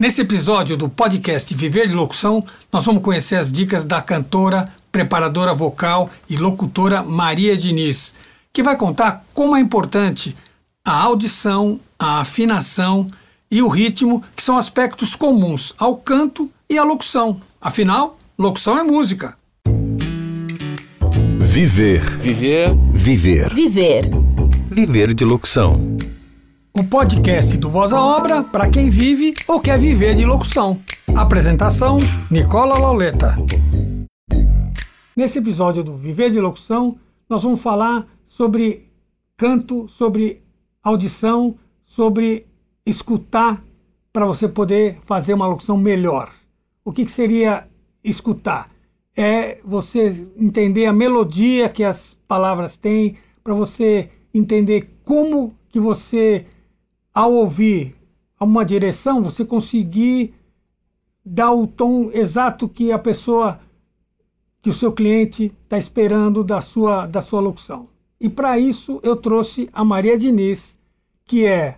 [0.00, 5.52] Nesse episódio do podcast Viver de Locução, nós vamos conhecer as dicas da cantora, preparadora
[5.52, 8.14] vocal e locutora Maria Diniz,
[8.50, 10.34] que vai contar como é importante
[10.82, 13.08] a audição, a afinação
[13.50, 17.38] e o ritmo, que são aspectos comuns ao canto e à locução.
[17.60, 19.36] Afinal, locução é música.
[21.40, 22.00] Viver.
[22.20, 22.74] Viver.
[22.94, 23.54] Viver.
[23.54, 24.04] Viver.
[24.70, 25.99] Viver de locução.
[26.72, 30.80] O podcast do Voz à Obra para quem vive ou quer viver de locução.
[31.16, 31.96] Apresentação:
[32.30, 33.34] Nicola Lauleta.
[35.16, 36.96] Nesse episódio do Viver de Locução,
[37.28, 38.88] nós vamos falar sobre
[39.36, 40.42] canto, sobre
[40.80, 42.46] audição, sobre
[42.86, 43.62] escutar
[44.12, 46.30] para você poder fazer uma locução melhor.
[46.84, 47.66] O que, que seria
[48.02, 48.70] escutar?
[49.16, 56.46] É você entender a melodia que as palavras têm, para você entender como que você
[57.14, 57.94] ao ouvir
[58.40, 60.34] uma direção, você conseguir
[61.24, 63.60] dar o tom exato que a pessoa,
[64.62, 67.88] que o seu cliente está esperando da sua, da sua locução.
[68.20, 70.78] E para isso eu trouxe a Maria Diniz,
[71.24, 71.76] que é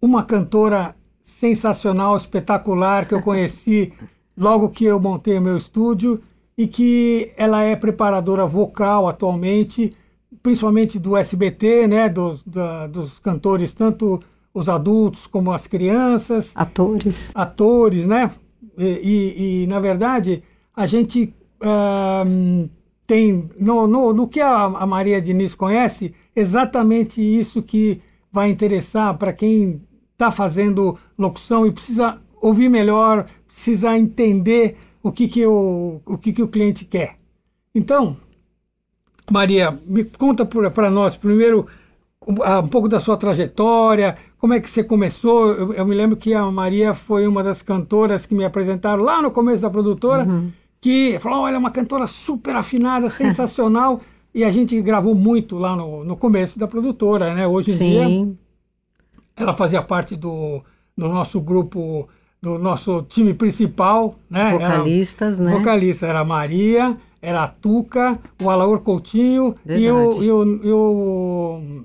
[0.00, 3.92] uma cantora sensacional, espetacular, que eu conheci
[4.36, 6.22] logo que eu montei o meu estúdio
[6.56, 9.94] e que ela é preparadora vocal atualmente,
[10.42, 14.20] principalmente do SBT, né, dos, da, dos cantores tanto
[14.52, 16.52] os adultos como as crianças.
[16.54, 17.30] Atores.
[17.34, 18.30] Atores, né?
[18.76, 20.42] E, e, e na verdade,
[20.74, 22.68] a gente uh,
[23.06, 28.00] tem, no, no, no que a, a, Maria Diniz conhece, exatamente isso que
[28.32, 35.26] vai interessar para quem está fazendo locução e precisa ouvir melhor, precisa entender o que,
[35.28, 37.16] que, o, o, que, que o cliente quer.
[37.74, 38.16] Então,
[39.30, 41.66] Maria, me conta para nós primeiro
[42.26, 45.52] um, um pouco da sua trajetória, como é que você começou?
[45.52, 49.20] Eu, eu, me lembro que a Maria foi uma das cantoras que me apresentaram lá
[49.20, 50.50] no começo da produtora, uhum.
[50.80, 54.00] que falou: olha, é uma cantora super afinada, sensacional.
[54.34, 57.46] e a gente gravou muito lá no, no começo da produtora, né?
[57.46, 57.90] Hoje em Sim.
[57.90, 58.36] dia,
[59.36, 60.62] ela fazia parte do,
[60.96, 62.08] do nosso grupo,
[62.40, 64.52] do nosso time principal, né?
[64.52, 65.58] Vocalistas, era, né?
[65.58, 70.72] Vocalista era a Maria, era a Tuca, o Alaor Coutinho e o, e o, e
[70.72, 71.84] o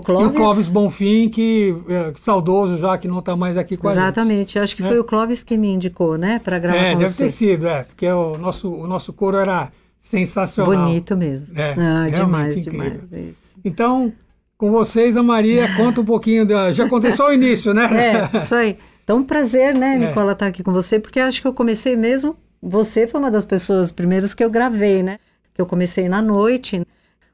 [0.00, 0.26] o Clóvis?
[0.26, 4.18] E o Clóvis Bonfim, que é, saudoso já, que não está mais aqui com Exatamente.
[4.18, 4.30] a gente.
[4.30, 4.88] Exatamente, acho que né?
[4.88, 7.24] foi o Clóvis que me indicou, né, para gravar é, com deve você.
[7.24, 10.86] ter sido, é, porque o nosso, o nosso coro era sensacional.
[10.86, 11.46] Bonito mesmo.
[11.58, 13.02] É, ah, demais, incrível.
[13.08, 13.56] demais.
[13.64, 14.12] Então,
[14.56, 17.86] com vocês, a Maria, conta um pouquinho, da, já contei só o início, né?
[18.32, 18.76] É, isso aí.
[19.04, 19.98] Então, um prazer, né, é.
[19.98, 23.30] Nicola, estar tá aqui com você, porque acho que eu comecei mesmo, você foi uma
[23.30, 25.18] das pessoas primeiras que eu gravei, né,
[25.54, 26.82] que eu comecei na noite,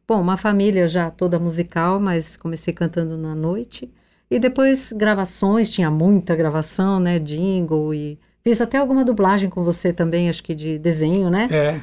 [0.09, 3.91] Bom, uma família já toda musical, mas comecei cantando na noite.
[4.31, 7.19] E depois gravações, tinha muita gravação, né?
[7.19, 8.19] Jingle e.
[8.43, 11.49] Fiz até alguma dublagem com você também, acho que de desenho, né?
[11.51, 11.81] É.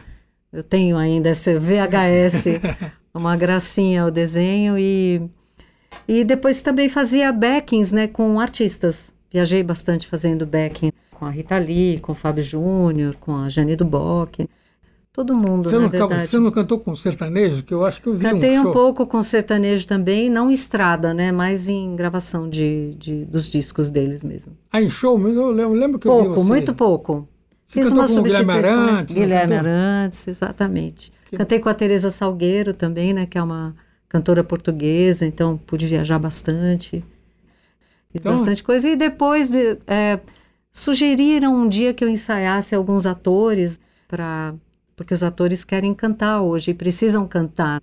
[0.51, 2.45] Eu tenho ainda esse VHS,
[3.13, 5.21] uma gracinha o desenho e.
[6.07, 9.15] E depois também fazia backings, né, com artistas.
[9.31, 13.75] Viajei bastante fazendo backing com a Rita Lee, com o Fábio Júnior, com a Jane
[13.75, 14.47] Duboc.
[15.13, 16.25] Todo mundo, você na não, verdade.
[16.25, 17.61] Você não cantou com sertanejo?
[17.61, 21.13] Que eu acho que eu vi Cantei um, um pouco com sertanejo também, não estrada,
[21.13, 21.31] né?
[21.31, 24.57] Mas em gravação de, de dos discos deles mesmo.
[24.71, 25.41] Ah, em show mesmo?
[25.41, 26.47] Eu lembro, lembro que pouco, eu vi você.
[26.47, 27.27] muito pouco.
[27.67, 28.55] Você Fiz uma substituição.
[28.55, 29.15] Guilherme Arantes?
[29.15, 31.13] Guilherme Arantes, exatamente.
[31.29, 31.37] Que...
[31.37, 33.27] Cantei com a Teresa Salgueiro também, né?
[33.27, 33.75] Que é uma
[34.09, 37.05] cantora portuguesa, então pude viajar bastante.
[38.11, 38.31] Fiz então...
[38.31, 38.89] bastante coisa.
[38.89, 40.19] E depois de, é,
[40.71, 44.55] sugeriram um dia que eu ensaiasse alguns atores para
[44.95, 47.81] porque os atores querem cantar hoje e precisam cantar.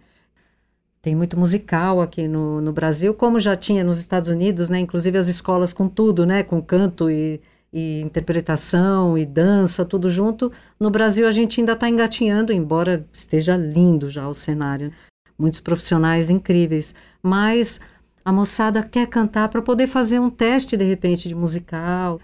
[1.03, 4.78] Tem muito musical aqui no, no Brasil, como já tinha nos Estados Unidos, né?
[4.81, 6.43] Inclusive as escolas com tudo, né?
[6.43, 7.41] Com canto e,
[7.72, 10.53] e interpretação e dança, tudo junto.
[10.78, 14.92] No Brasil a gente ainda está engatinhando, embora esteja lindo já o cenário.
[15.38, 16.94] Muitos profissionais incríveis.
[17.22, 17.81] Mas
[18.22, 22.21] a moçada quer cantar para poder fazer um teste, de repente, de musical.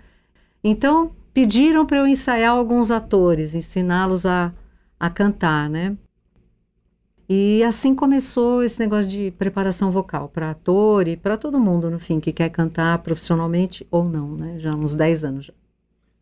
[0.63, 4.53] Então, pediram para eu ensaiar alguns atores, ensiná-los a
[4.99, 5.97] a cantar, né?
[7.29, 11.99] E assim começou esse negócio de preparação vocal para ator e para todo mundo, no
[11.99, 14.59] fim, que quer cantar profissionalmente ou não, né?
[14.59, 15.53] Já há uns 10 anos já.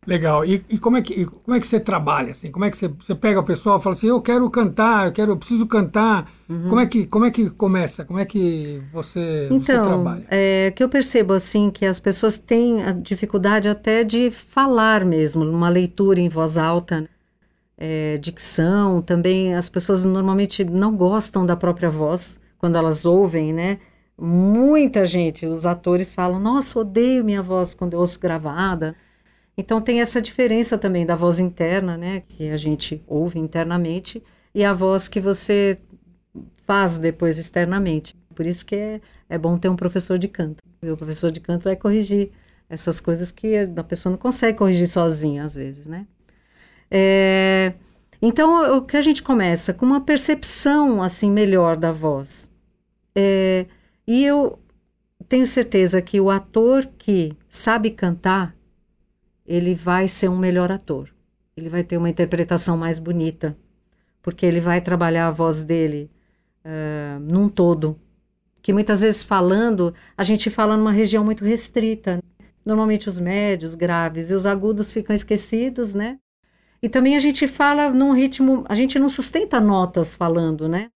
[0.07, 0.45] Legal.
[0.45, 2.51] E, e, como, é que, como é que você trabalha, assim?
[2.51, 5.11] Como é que você, você pega o pessoal e fala assim, eu quero cantar, eu
[5.11, 6.31] quero, eu preciso cantar.
[6.47, 6.69] Uhum.
[6.69, 8.05] Como, é que, como é que começa?
[8.05, 10.25] Como é que você, então, você trabalha?
[10.29, 15.43] É que eu percebo, assim, que as pessoas têm a dificuldade até de falar mesmo,
[15.43, 17.07] numa leitura em voz alta, né?
[17.77, 23.79] É, dicção, também as pessoas normalmente não gostam da própria voz quando elas ouvem, né?
[24.17, 28.95] Muita gente, os atores falam, nossa, odeio minha voz quando eu ouço gravada.
[29.57, 34.23] Então tem essa diferença também da voz interna, né, que a gente ouve internamente,
[34.53, 35.77] e a voz que você
[36.65, 38.15] faz depois externamente.
[38.33, 40.63] Por isso que é, é bom ter um professor de canto.
[40.81, 42.31] E o professor de canto vai corrigir
[42.69, 46.07] essas coisas que a pessoa não consegue corrigir sozinha, às vezes, né?
[46.89, 47.73] É,
[48.21, 49.73] então, o que a gente começa?
[49.73, 52.51] Com uma percepção, assim, melhor da voz.
[53.15, 53.65] É,
[54.07, 54.59] e eu
[55.27, 58.55] tenho certeza que o ator que sabe cantar,
[59.45, 61.09] ele vai ser um melhor ator.
[61.55, 63.57] Ele vai ter uma interpretação mais bonita,
[64.21, 66.11] porque ele vai trabalhar a voz dele
[66.65, 67.99] uh, num todo.
[68.61, 72.19] Que muitas vezes falando, a gente fala numa região muito restrita.
[72.65, 76.19] Normalmente os médios, graves e os agudos ficam esquecidos, né?
[76.85, 80.91] E também a gente fala num ritmo, a gente não sustenta notas falando, né?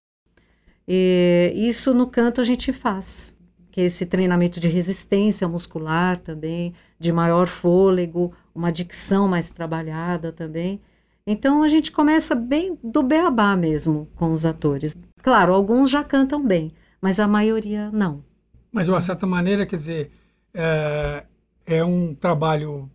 [0.86, 3.36] E isso no canto a gente faz,
[3.72, 10.30] que é esse treinamento de resistência muscular também, de maior fôlego, uma dicção mais trabalhada
[10.30, 10.80] também.
[11.26, 14.94] Então a gente começa bem do beabá mesmo com os atores.
[15.20, 16.72] Claro, alguns já cantam bem,
[17.02, 18.22] mas a maioria não.
[18.70, 20.12] Mas de uma certa maneira, quer dizer,
[20.54, 21.24] é,
[21.66, 22.88] é um trabalho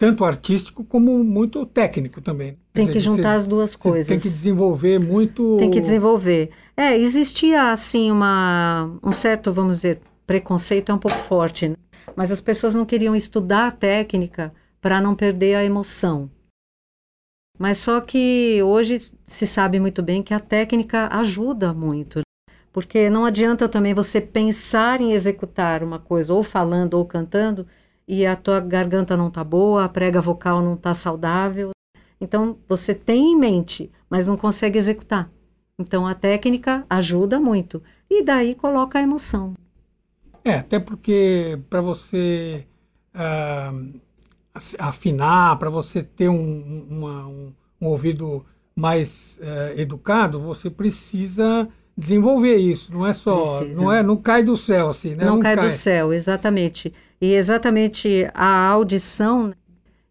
[0.00, 2.56] tanto artístico como muito técnico também.
[2.72, 4.06] Tem dizer, que juntar as duas coisas.
[4.06, 5.58] Tem que desenvolver muito.
[5.58, 6.48] Tem que desenvolver.
[6.74, 11.76] É, existia assim uma um certo, vamos dizer, preconceito é um pouco forte, né?
[12.16, 16.30] mas as pessoas não queriam estudar a técnica para não perder a emoção.
[17.58, 22.22] Mas só que hoje se sabe muito bem que a técnica ajuda muito,
[22.72, 27.66] porque não adianta também você pensar em executar uma coisa ou falando ou cantando
[28.10, 31.70] e a tua garganta não tá boa, a prega vocal não tá saudável.
[32.20, 35.30] Então você tem em mente, mas não consegue executar.
[35.78, 37.80] Então a técnica ajuda muito
[38.10, 39.54] e daí coloca a emoção.
[40.44, 42.66] É, até porque para você
[43.14, 44.00] uh,
[44.76, 52.56] afinar, para você ter um, uma, um, um ouvido mais uh, educado, você precisa desenvolver
[52.56, 52.92] isso.
[52.92, 53.80] Não é só, precisa.
[53.80, 55.24] não é, não cai do céu assim, né?
[55.24, 56.92] Não, não cai, cai do céu, exatamente.
[57.20, 59.52] E exatamente a audição.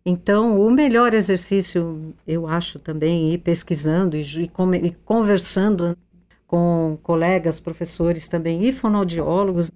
[0.06, 4.24] Então, o melhor exercício, eu acho também, ir pesquisando e,
[4.84, 5.98] e conversando
[6.46, 9.72] com colegas, professores também e fonoaudiólogos,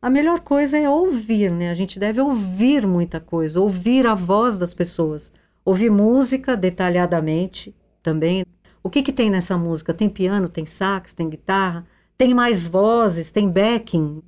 [0.00, 1.70] a melhor coisa é ouvir, né?
[1.70, 5.32] A gente deve ouvir muita coisa, ouvir a voz das pessoas,
[5.64, 8.44] ouvir música detalhadamente também.
[8.82, 9.92] O que, que tem nessa música?
[9.92, 11.84] Tem piano, tem sax, tem guitarra,
[12.16, 14.22] tem mais vozes, tem backing,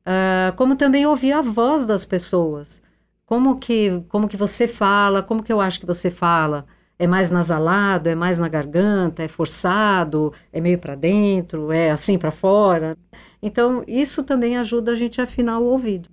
[0.00, 2.82] Uh, como também ouvir a voz das pessoas.
[3.26, 6.66] Como que, como que você fala, como que eu acho que você fala.
[6.98, 12.18] É mais nasalado, é mais na garganta, é forçado, é meio para dentro, é assim
[12.18, 12.96] para fora.
[13.42, 16.08] Então, isso também ajuda a gente a afinar o ouvido.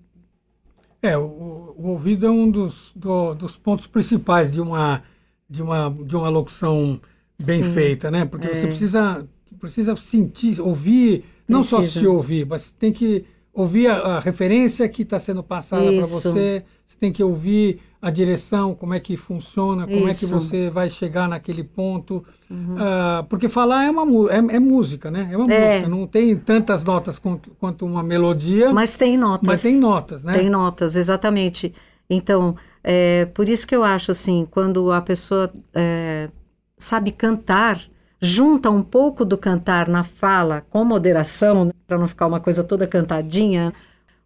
[1.01, 5.03] É, o, o ouvido é um dos, do, dos pontos principais de uma,
[5.49, 6.99] de uma, de uma locução
[7.43, 8.25] bem Sim, feita, né?
[8.25, 8.55] Porque é.
[8.55, 9.27] você precisa,
[9.59, 11.81] precisa sentir, ouvir, não precisa.
[11.81, 13.25] só se ouvir, mas tem que
[13.57, 18.11] ouvir a, a referência que está sendo passada para você, você tem que ouvir a
[18.11, 20.25] direção, como é que funciona, como Isso.
[20.25, 22.23] é que você vai chegar naquele ponto.
[22.47, 22.75] Uhum.
[22.75, 25.29] Uh, porque falar é, uma, é, é, música, né?
[25.31, 25.73] É uma é.
[25.73, 28.71] música, não tem tantas notas quanto, quanto, uma melodia.
[28.71, 29.47] Mas tem notas.
[29.47, 30.37] Mas tem notas, né?
[30.37, 31.73] Tem notas, exatamente.
[32.07, 36.29] Então, é, por isso que eu acho assim, quando a pessoa é,
[36.77, 37.81] sabe cantar,
[38.21, 42.63] junta um pouco do cantar na fala com moderação, né, para não ficar uma coisa
[42.63, 43.73] toda cantadinha,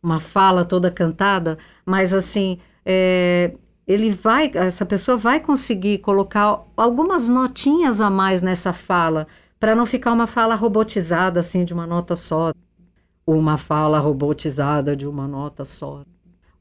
[0.02, 3.54] uma fala toda cantada, mas assim, é,
[3.86, 9.28] ele vai, essa pessoa vai conseguir colocar algumas notinhas a mais nessa fala,
[9.60, 12.52] para não ficar uma fala robotizada assim de uma nota só,
[13.26, 16.04] uma fala robotizada de uma nota só.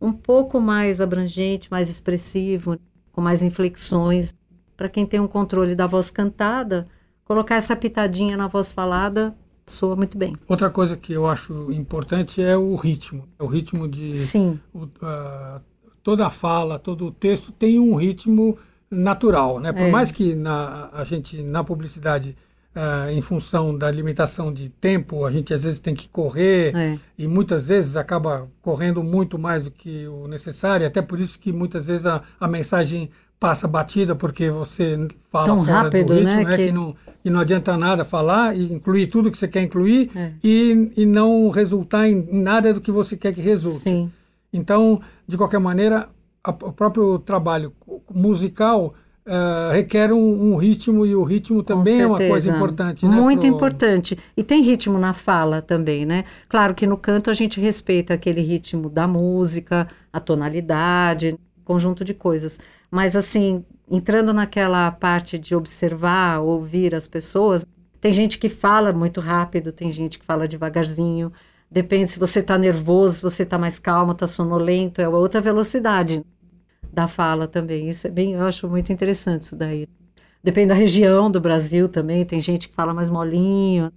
[0.00, 2.78] Um pouco mais abrangente, mais expressivo,
[3.12, 4.34] com mais inflexões.
[4.76, 6.87] Para quem tem um controle da voz cantada,
[7.30, 9.32] colocar essa pitadinha na voz falada
[9.64, 10.34] soa muito bem.
[10.49, 13.28] Outra coisa que eu acho importante é o ritmo.
[13.38, 14.16] O ritmo de.
[14.16, 14.58] Sim.
[14.75, 15.60] O, uh,
[16.02, 18.58] toda a fala, todo o texto tem um ritmo
[18.90, 19.72] natural, né?
[19.72, 19.90] Por é.
[19.92, 22.37] mais que na, a gente, na publicidade,
[22.75, 26.99] uh, em função da limitação de tempo, a gente às vezes tem que correr é.
[27.16, 31.52] e muitas vezes acaba correndo muito mais do que o necessário, até por isso que
[31.52, 33.08] muitas vezes a, a mensagem
[33.40, 36.44] passa batida porque você fala Tão fora rápido, do ritmo, né?
[36.44, 36.56] né?
[36.56, 36.66] Que...
[36.66, 36.73] que...
[36.73, 36.94] não,
[37.25, 40.32] e não adianta nada falar e incluir tudo que você quer incluir é.
[40.44, 43.80] e, e não resultar em nada do que você quer que resulte.
[43.80, 44.12] Sim.
[44.52, 46.09] Então, de qualquer maneira,
[46.44, 47.73] a, o próprio trabalho
[48.12, 48.94] musical
[49.26, 53.06] uh, requer um, um, ritmo e o ritmo também é uma coisa importante.
[53.06, 53.49] Né, Muito pro...
[53.49, 54.18] importante.
[54.37, 56.25] E tem ritmo na fala também, né?
[56.49, 62.12] Claro que no canto a gente respeita aquele ritmo da música, a tonalidade, conjunto de
[62.12, 62.59] coisas.
[62.90, 67.64] Mas, assim, entrando naquela parte de observar, ouvir as pessoas,
[68.00, 71.32] tem gente que fala muito rápido, tem gente que fala devagarzinho.
[71.70, 76.25] Depende se você está nervoso, se você está mais calmo, está sonolento, é outra velocidade
[76.92, 77.88] da fala também.
[77.88, 79.87] Isso é bem, eu acho muito interessante isso daí.
[80.42, 83.92] Depende da região do Brasil também, tem gente que fala mais molinho.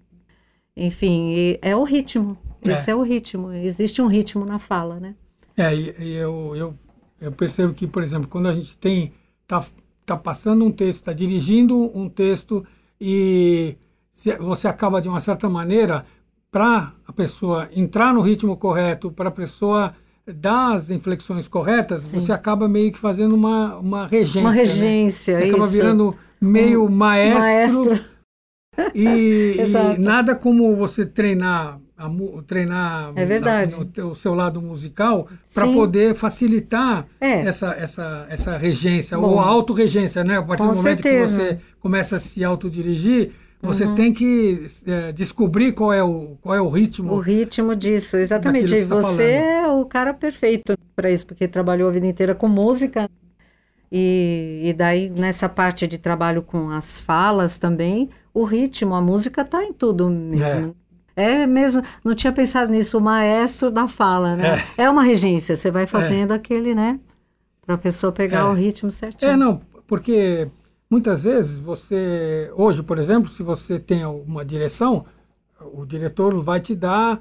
[0.76, 2.38] Enfim, é o ritmo.
[2.68, 2.74] É.
[2.74, 3.52] Esse é o ritmo.
[3.54, 5.16] Existe um ritmo na fala, né?
[5.56, 6.76] É, e, e eu, eu,
[7.24, 9.14] eu percebo que, por exemplo, quando a gente tem
[9.48, 9.64] tá,
[10.06, 12.66] tá passando um texto, está dirigindo um texto
[13.00, 13.78] e
[14.40, 16.06] você acaba de uma certa maneira
[16.52, 19.96] para a pessoa entrar no ritmo correto, para a pessoa
[20.28, 22.20] dar as inflexões corretas, Sim.
[22.20, 24.42] você acaba meio que fazendo uma, uma regência.
[24.42, 24.58] Uma né?
[24.58, 25.40] regência, né?
[25.42, 27.86] Você acaba virando meio um maestro.
[27.86, 28.13] maestro.
[28.94, 32.10] E, e, nada como você treinar a,
[32.46, 33.76] treinar é verdade.
[33.76, 37.42] A, o seu lado musical para poder facilitar é.
[37.42, 40.38] essa, essa, essa regência, Bom, ou a autorregência, né?
[40.38, 41.38] A partir do momento certeza.
[41.38, 43.96] que você começa a se autodirigir, você uhum.
[43.96, 47.14] tem que é, descobrir qual é, o, qual é o ritmo.
[47.14, 48.76] O ritmo disso, exatamente.
[48.76, 52.50] E você, você é o cara perfeito para isso, porque trabalhou a vida inteira com
[52.50, 53.10] música.
[53.90, 59.42] E, e daí, nessa parte de trabalho com as falas também, o ritmo, a música
[59.42, 60.76] está em tudo mesmo.
[61.16, 61.42] É.
[61.42, 61.48] é.
[61.48, 64.64] mesmo, não tinha pensado nisso, o maestro da fala, né?
[64.78, 66.36] É, é uma regência, você vai fazendo é.
[66.36, 67.00] aquele, né?
[67.66, 68.44] Para a pessoa pegar é.
[68.44, 69.32] o ritmo certinho.
[69.32, 70.50] É, não, porque
[70.94, 75.08] Muitas vezes você, hoje, por exemplo, se você tem uma direção,
[75.74, 77.20] o diretor vai te dar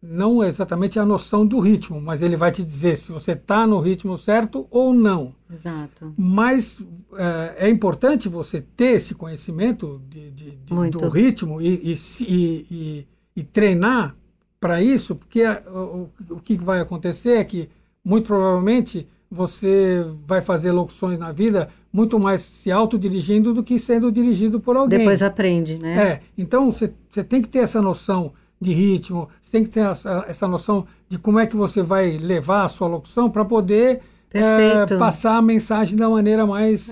[0.00, 3.80] não exatamente a noção do ritmo, mas ele vai te dizer se você está no
[3.80, 5.32] ritmo certo ou não.
[5.52, 6.14] Exato.
[6.16, 6.80] Mas
[7.14, 13.06] é, é importante você ter esse conhecimento de, de, de do ritmo e, e, e,
[13.34, 14.14] e treinar
[14.60, 17.68] para isso, porque o, o que vai acontecer é que,
[18.04, 24.12] muito provavelmente, você vai fazer locuções na vida muito mais se autodirigindo do que sendo
[24.12, 24.98] dirigido por alguém.
[24.98, 25.98] Depois aprende, né?
[25.98, 26.20] É.
[26.36, 26.88] Então, você
[27.24, 31.18] tem que ter essa noção de ritmo, você tem que ter essa, essa noção de
[31.18, 34.00] como é que você vai levar a sua locução para poder
[34.32, 36.88] é, passar a mensagem da maneira mais,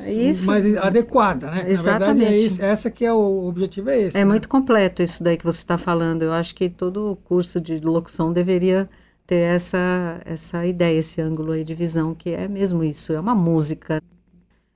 [0.47, 1.71] mais adequada, né?
[1.71, 2.09] Exatamente.
[2.09, 4.17] Na verdade, é isso, essa que é o objetivo é esse.
[4.17, 4.25] É né?
[4.25, 6.23] muito completo isso daí que você está falando.
[6.23, 8.89] Eu acho que todo curso de locução deveria
[9.27, 13.35] ter essa, essa ideia, esse ângulo aí de visão, que é mesmo isso, é uma
[13.35, 14.03] música.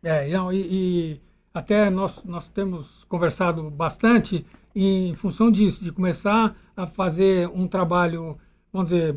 [0.02, 1.20] É, não, e, e
[1.54, 4.44] até nós, nós temos conversado bastante
[4.75, 8.39] em função disso, de começar a fazer um trabalho,
[8.73, 9.17] vamos dizer,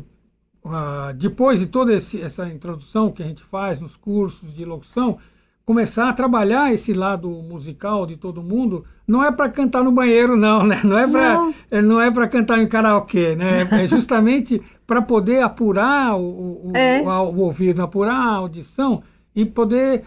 [0.64, 5.18] uh, depois de toda esse, essa introdução que a gente faz nos cursos de locução,
[5.64, 10.36] começar a trabalhar esse lado musical de todo mundo, não é para cantar no banheiro
[10.36, 10.80] não, né?
[10.84, 11.54] Não é para não.
[11.70, 13.66] É, não é para cantar em karaokê, né?
[13.72, 17.00] É justamente para poder apurar o, o, é.
[17.00, 19.02] o, o, ouvido, apurar a audição
[19.34, 20.04] e poder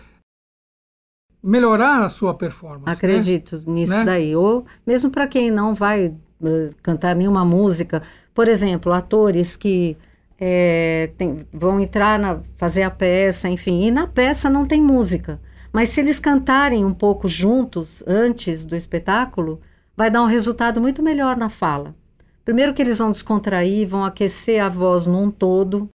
[1.48, 2.86] melhorar a sua performance.
[2.86, 2.92] Né?
[2.92, 3.64] Acredito né?
[3.68, 4.04] nisso né?
[4.04, 4.36] daí.
[4.36, 8.02] Ou mesmo para quem não vai uh, cantar nenhuma música,
[8.34, 9.96] por exemplo, atores que
[10.38, 15.40] é, tem, vão entrar na fazer a peça, enfim, e na peça não tem música.
[15.72, 19.62] Mas se eles cantarem um pouco juntos antes do espetáculo,
[19.96, 21.96] vai dar um resultado muito melhor na fala.
[22.44, 25.90] Primeiro que eles vão descontrair, vão aquecer a voz num todo,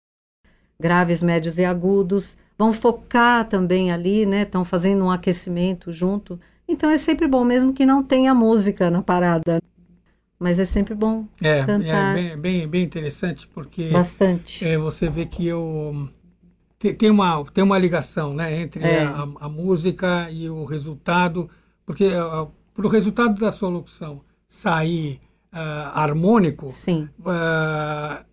[0.81, 4.43] graves, médios e agudos, vão focar também ali, né?
[4.43, 6.39] Estão fazendo um aquecimento junto.
[6.67, 9.63] Então é sempre bom, mesmo que não tenha música na parada.
[10.39, 12.11] Mas é sempre bom é, é cantar.
[12.11, 13.89] É bem, bem, bem interessante, porque...
[13.91, 14.67] Bastante.
[14.67, 16.09] É, você vê que eu...
[16.97, 19.03] Tem uma, tem uma ligação né, entre é.
[19.03, 21.51] a, a, música e o resultado,
[21.85, 25.21] porque uh, para o resultado da sua locução sair
[25.53, 27.09] uh, harmônico, Sim.
[27.19, 28.25] Uh,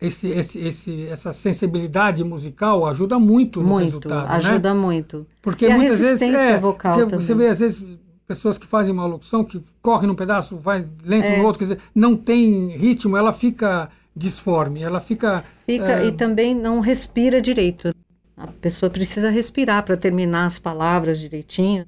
[0.00, 4.28] esse, esse, esse, essa sensibilidade musical ajuda muito, muito no resultado.
[4.28, 4.34] Né?
[4.34, 4.80] Ajuda né?
[4.80, 5.26] muito.
[5.40, 6.22] Porque e muitas vezes.
[6.22, 7.82] É, vocal porque você vê, às vezes,
[8.26, 11.38] pessoas que fazem uma locução que corre num pedaço, vai lento é.
[11.38, 15.44] no outro, quer dizer, não tem ritmo, ela fica disforme, ela fica.
[15.66, 16.06] Fica é...
[16.06, 17.94] e também não respira direito.
[18.36, 21.86] A pessoa precisa respirar para terminar as palavras direitinho.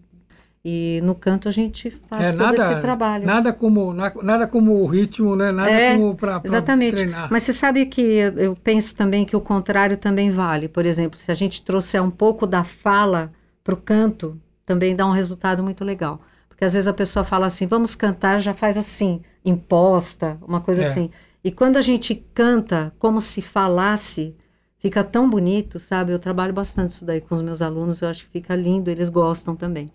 [0.69, 3.25] E no canto a gente faz é, todo nada, esse trabalho.
[3.25, 5.53] Nada como, nada como o ritmo, né?
[5.53, 7.29] Nada é, como para treinar.
[7.31, 10.67] Mas você sabe que eu, eu, penso também que o contrário também vale.
[10.67, 13.33] Por exemplo, se a gente trouxer um pouco da fala
[13.63, 16.21] para o canto, também dá um resultado muito legal.
[16.49, 20.83] Porque às vezes a pessoa fala assim, vamos cantar, já faz assim, imposta, uma coisa
[20.83, 20.87] é.
[20.87, 21.13] assim.
[21.45, 24.35] E quando a gente canta como se falasse,
[24.81, 26.11] fica tão bonito, sabe?
[26.11, 29.09] Eu trabalho bastante isso daí com os meus alunos, eu acho que fica lindo, eles
[29.09, 29.93] gostam também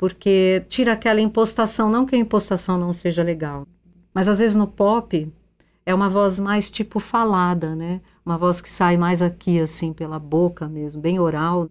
[0.00, 3.66] porque tira aquela impostação, não que a impostação não seja legal,
[4.14, 5.30] mas às vezes no pop
[5.84, 8.00] é uma voz mais tipo falada, né?
[8.24, 11.68] Uma voz que sai mais aqui, assim, pela boca mesmo, bem oral,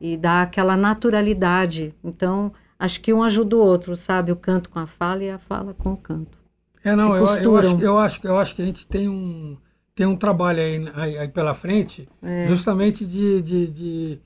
[0.00, 1.92] e dá aquela naturalidade.
[2.04, 4.30] Então, acho que um ajuda o outro, sabe?
[4.30, 6.38] O canto com a fala e a fala com o canto.
[6.84, 9.56] É, não, eu, eu, acho, eu, acho, eu acho que a gente tem um,
[9.96, 12.46] tem um trabalho aí, aí, aí pela frente, é.
[12.46, 14.20] justamente de, de, de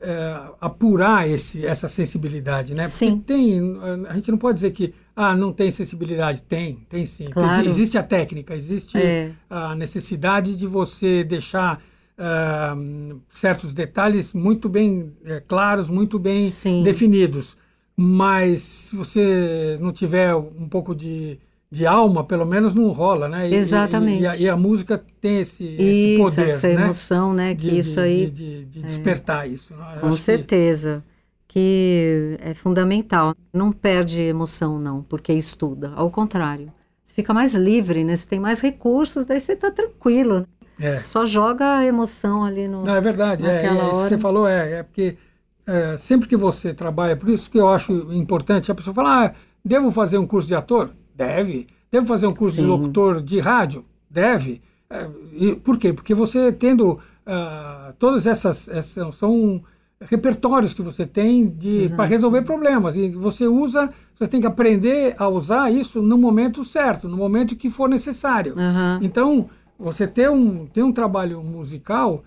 [0.00, 2.84] é, apurar esse, essa sensibilidade, né?
[2.84, 3.18] Porque sim.
[3.18, 3.60] tem,
[4.08, 6.42] a gente não pode dizer que ah, não tem sensibilidade.
[6.42, 7.28] Tem, tem sim.
[7.30, 7.66] Claro.
[7.66, 9.32] Existe a técnica, existe é.
[9.50, 11.82] a necessidade de você deixar
[12.16, 16.82] uh, certos detalhes muito bem é, claros, muito bem sim.
[16.82, 17.56] definidos.
[17.96, 21.40] Mas se você não tiver um pouco de
[21.70, 23.50] de alma, pelo menos não rola, né?
[23.50, 24.20] E, Exatamente.
[24.20, 26.74] E, e, a, e, a, música tem esse, esse isso, poder, essa né?
[26.74, 27.54] emoção, né?
[27.54, 28.30] Que de, isso de, aí...
[28.30, 29.50] De, de despertar é.
[29.50, 29.74] isso.
[29.74, 29.98] Né?
[30.00, 31.04] Com certeza.
[31.46, 32.38] Que...
[32.38, 33.34] que é fundamental.
[33.52, 35.92] Não perde emoção, não, porque estuda.
[35.94, 36.72] Ao contrário.
[37.04, 38.16] Você fica mais livre, né?
[38.16, 40.40] Você tem mais recursos, daí você está tranquilo.
[40.40, 40.46] Né?
[40.88, 40.94] É.
[40.94, 42.82] Você só joga a emoção ali no...
[42.82, 43.46] Não, é verdade.
[43.46, 43.92] É, é, hora.
[43.92, 45.18] Você falou, é, é porque...
[45.66, 49.34] É, sempre que você trabalha, por isso que eu acho importante, a pessoa fala, ah,
[49.62, 50.92] devo fazer um curso de ator?
[51.18, 51.66] Deve.
[51.90, 52.62] Deve fazer um curso Sim.
[52.62, 53.84] de locutor de rádio?
[54.08, 54.62] Deve.
[54.88, 55.92] É, e, por quê?
[55.92, 59.60] Porque você tendo uh, todas essas, essas, são
[60.00, 61.52] repertórios que você tem
[61.96, 66.64] para resolver problemas e você usa você tem que aprender a usar isso no momento
[66.64, 68.98] certo no momento que for necessário uhum.
[69.02, 72.22] então você ter um ter um trabalho musical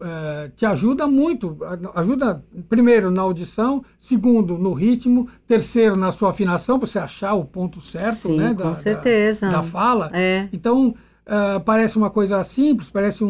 [0.00, 1.58] é, te ajuda muito.
[1.94, 7.44] Ajuda, primeiro, na audição, segundo, no ritmo, terceiro, na sua afinação, para você achar o
[7.44, 8.70] ponto certo Sim, né, da.
[8.70, 10.10] Da, da fala.
[10.12, 10.48] É.
[10.52, 13.28] Então, Uh, parece uma coisa simples, parece um,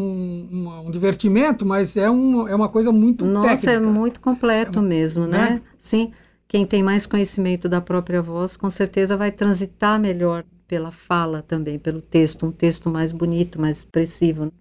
[0.51, 3.71] um, um, divertimento, mas é, um, é uma coisa muito Nossa, técnica.
[3.71, 5.51] é muito completo é, mesmo, né?
[5.51, 5.61] né?
[5.79, 6.11] Sim,
[6.45, 11.79] quem tem mais conhecimento da própria voz, com certeza vai transitar melhor pela fala também,
[11.79, 14.51] pelo texto, um texto mais bonito, mais expressivo.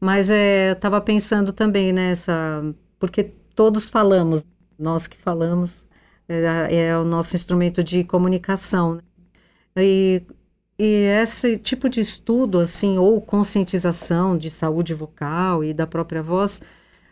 [0.00, 2.62] Mas é, eu estava pensando também nessa,
[2.98, 3.24] porque
[3.54, 4.46] todos falamos,
[4.78, 5.84] nós que falamos,
[6.28, 8.96] é, é o nosso instrumento de comunicação.
[8.96, 9.02] Né?
[9.78, 10.22] E,
[10.78, 10.84] e
[11.22, 16.62] esse tipo de estudo, assim, ou conscientização de saúde vocal e da própria voz,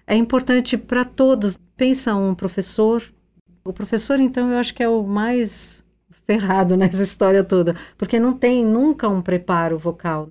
[0.06, 1.58] é importante para todos.
[1.76, 3.02] Pensa um professor,
[3.64, 5.84] o professor, então, eu acho que é o mais
[6.26, 10.30] ferrado nessa história toda, porque não tem nunca um preparo vocal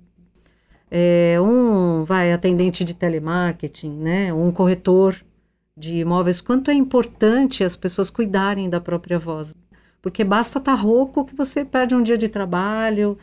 [0.96, 5.16] é, um vai atendente de telemarketing, né, um corretor
[5.76, 9.56] de imóveis, quanto é importante as pessoas cuidarem da própria voz.
[10.00, 13.18] Porque basta estar tá rouco que você perde um dia de trabalho,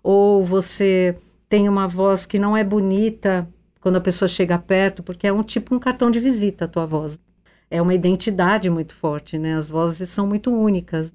[0.00, 1.16] ou você
[1.48, 3.48] tem uma voz que não é bonita
[3.80, 6.86] quando a pessoa chega perto, porque é um tipo um cartão de visita a tua
[6.86, 7.18] voz.
[7.68, 9.56] É uma identidade muito forte, né?
[9.56, 11.12] As vozes são muito únicas,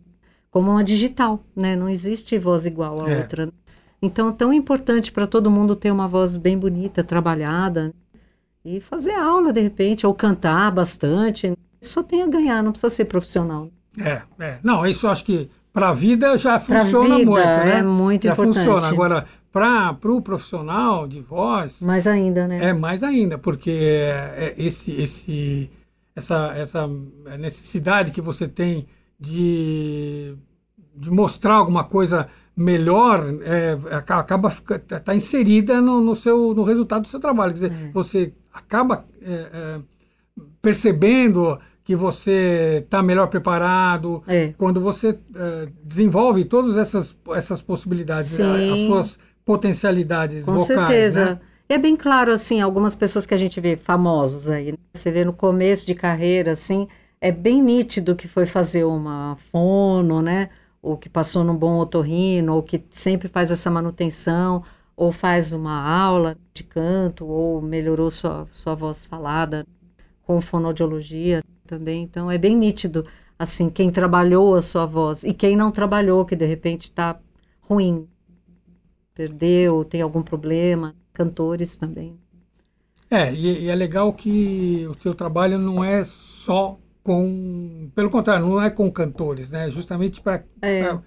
[0.50, 1.78] como uma digital, né?
[1.78, 3.18] Não existe voz igual a é.
[3.20, 3.54] outra.
[4.02, 7.94] Então é tão importante para todo mundo ter uma voz bem bonita, trabalhada
[8.66, 11.54] e fazer aula de repente ou cantar bastante.
[11.80, 13.70] Só tem a ganhar, não precisa ser profissional.
[14.00, 14.60] É, é.
[14.64, 17.80] Não, isso eu acho que para a vida já funciona vida, muito, né?
[17.80, 18.56] É muito já importante.
[18.56, 18.88] funciona.
[18.88, 21.82] Agora, para o pro profissional de voz.
[21.82, 22.70] Mais ainda, né?
[22.70, 25.70] É mais ainda, porque é, esse, esse,
[26.16, 26.90] essa, essa
[27.40, 28.88] necessidade que você tem
[29.20, 30.36] de,
[30.96, 34.52] de mostrar alguma coisa melhor é, acaba
[34.88, 37.92] tá, tá inserida no, no, seu no resultado do seu trabalho quer dizer é.
[37.92, 39.80] você acaba é, é
[40.62, 44.54] percebendo que você está melhor preparado é.
[44.58, 51.40] quando você é, desenvolve todas essas essas possibilidades as suas potencialidades Com vocais certeza né?
[51.70, 54.78] é bem claro assim algumas pessoas que a gente vê famosos aí né?
[54.94, 56.88] você vê no começo de carreira assim
[57.20, 60.50] é bem nítido que foi fazer uma fono né
[60.82, 64.63] ou que passou num bom otorrino, ou que sempre faz essa manutenção,
[64.96, 69.65] ou faz uma aula de canto, ou melhorou sua, sua voz falada
[70.24, 72.04] com fonoaudiologia também.
[72.04, 73.06] Então é bem nítido,
[73.38, 77.20] assim, quem trabalhou a sua voz e quem não trabalhou, que de repente está
[77.62, 78.08] ruim,
[79.13, 80.96] perdeu, tem algum problema.
[81.13, 82.17] Cantores também.
[83.10, 88.46] É, e, e é legal que o seu trabalho não é só com, pelo contrário,
[88.46, 89.70] não é com cantores, né?
[89.70, 90.98] Justamente para é,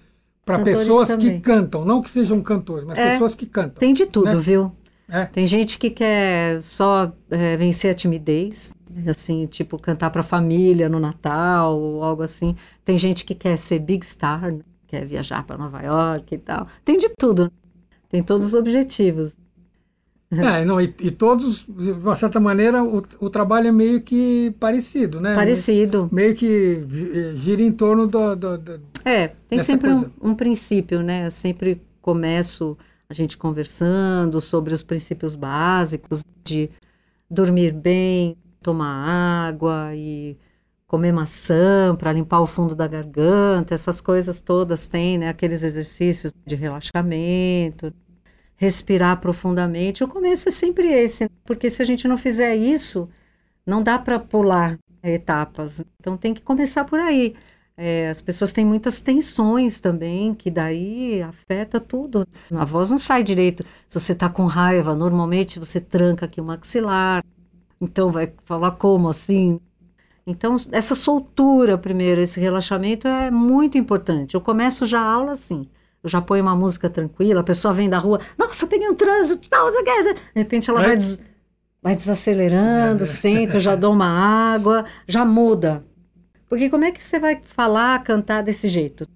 [0.43, 1.35] para pessoas também.
[1.35, 3.79] que cantam, não que sejam cantores, mas é, pessoas que cantam.
[3.79, 4.35] Tem de tudo, né?
[4.35, 4.71] viu?
[5.09, 5.25] É.
[5.25, 8.73] Tem gente que quer só é, vencer a timidez,
[9.07, 12.55] assim, tipo cantar para a família no Natal ou algo assim.
[12.83, 14.59] Tem gente que quer ser big star, né?
[14.87, 16.67] quer viajar para Nova York e tal.
[16.83, 17.51] Tem de tudo.
[18.09, 19.37] Tem todos os objetivos.
[20.31, 24.53] É, não, e, e, todos, de uma certa maneira, o, o trabalho é meio que
[24.59, 25.35] parecido, né?
[25.35, 26.09] Parecido.
[26.11, 26.81] Meio que
[27.35, 28.35] gira em torno do.
[28.35, 31.27] do, do é, tem sempre um, um, princípio, né?
[31.27, 36.69] Eu sempre começo a gente conversando sobre os princípios básicos de
[37.29, 40.37] dormir bem, tomar água e
[40.87, 45.29] comer maçã para limpar o fundo da garganta, essas coisas todas tem, né?
[45.29, 47.93] Aqueles exercícios de relaxamento,
[48.55, 50.03] respirar profundamente.
[50.03, 53.09] O começo é sempre esse, porque se a gente não fizer isso,
[53.65, 55.83] não dá para pular etapas.
[55.99, 57.35] Então tem que começar por aí.
[57.77, 62.25] É, as pessoas têm muitas tensões também, que daí afeta tudo.
[62.51, 63.65] A voz não sai direito.
[63.87, 67.23] Se você está com raiva, normalmente você tranca aqui o maxilar.
[67.81, 69.59] Então vai falar como assim?
[70.27, 74.35] Então, essa soltura primeiro, esse relaxamento é muito importante.
[74.35, 75.69] Eu começo já a aula assim.
[76.05, 79.49] Eu já ponho uma música tranquila, a pessoa vem da rua, nossa, peguei um trânsito,
[79.49, 81.19] tal, de repente ela vai, des,
[81.81, 85.83] vai desacelerando, senta, já dou uma água, já muda.
[86.47, 89.07] Porque como é que você vai falar, cantar desse jeito?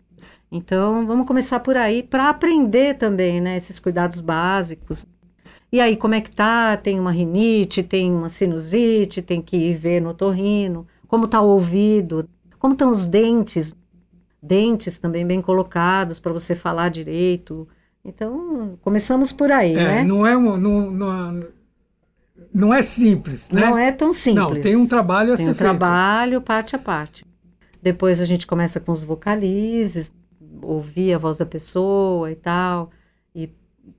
[0.52, 5.06] Então, vamos começar por aí para aprender também, né, esses cuidados básicos.
[5.72, 6.76] E aí, como é que tá?
[6.76, 11.48] Tem uma rinite, tem uma sinusite, tem que ir ver no torrino como está o
[11.48, 13.76] ouvido, como estão os dentes,
[14.42, 17.68] dentes também bem colocados para você falar direito.
[18.04, 20.04] Então, começamos por aí, é, né?
[20.04, 20.58] Não é, não,
[20.92, 21.48] não,
[22.54, 23.62] não é simples, né?
[23.62, 24.56] Não é tão simples.
[24.56, 25.78] Não, tem um trabalho a tem ser um feito.
[25.78, 27.26] trabalho parte a parte.
[27.82, 30.14] Depois a gente começa com os vocalizes,
[30.62, 32.92] ouvir a voz da pessoa e tal,
[33.36, 33.50] e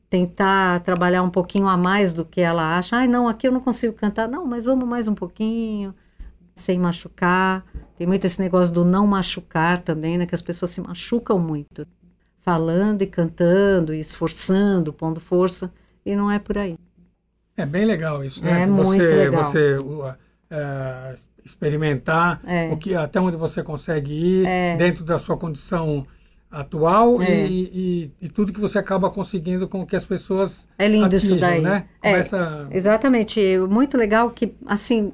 [0.09, 2.97] tentar trabalhar um pouquinho a mais do que ela acha.
[2.97, 4.29] Ai, não, aqui eu não consigo cantar.
[4.29, 5.95] Não, mas vamos mais um pouquinho
[6.61, 7.65] sem machucar.
[7.97, 10.27] Tem muito esse negócio do não machucar também, né?
[10.27, 11.87] Que as pessoas se machucam muito,
[12.41, 15.73] falando e cantando, e esforçando, pondo força,
[16.05, 16.77] e não é por aí.
[17.57, 18.63] É bem legal isso, né?
[18.63, 19.45] É você, muito legal.
[19.45, 22.71] Você uh, uh, experimentar é.
[22.73, 24.77] o que, até onde você consegue ir é.
[24.77, 26.07] dentro da sua condição
[26.51, 27.47] atual é.
[27.47, 31.37] e, e, e, tudo que você acaba conseguindo com que as pessoas é lindo atinjam,
[31.37, 31.85] isso daí né?
[32.03, 32.69] É, Começa...
[32.73, 35.13] exatamente muito legal que assim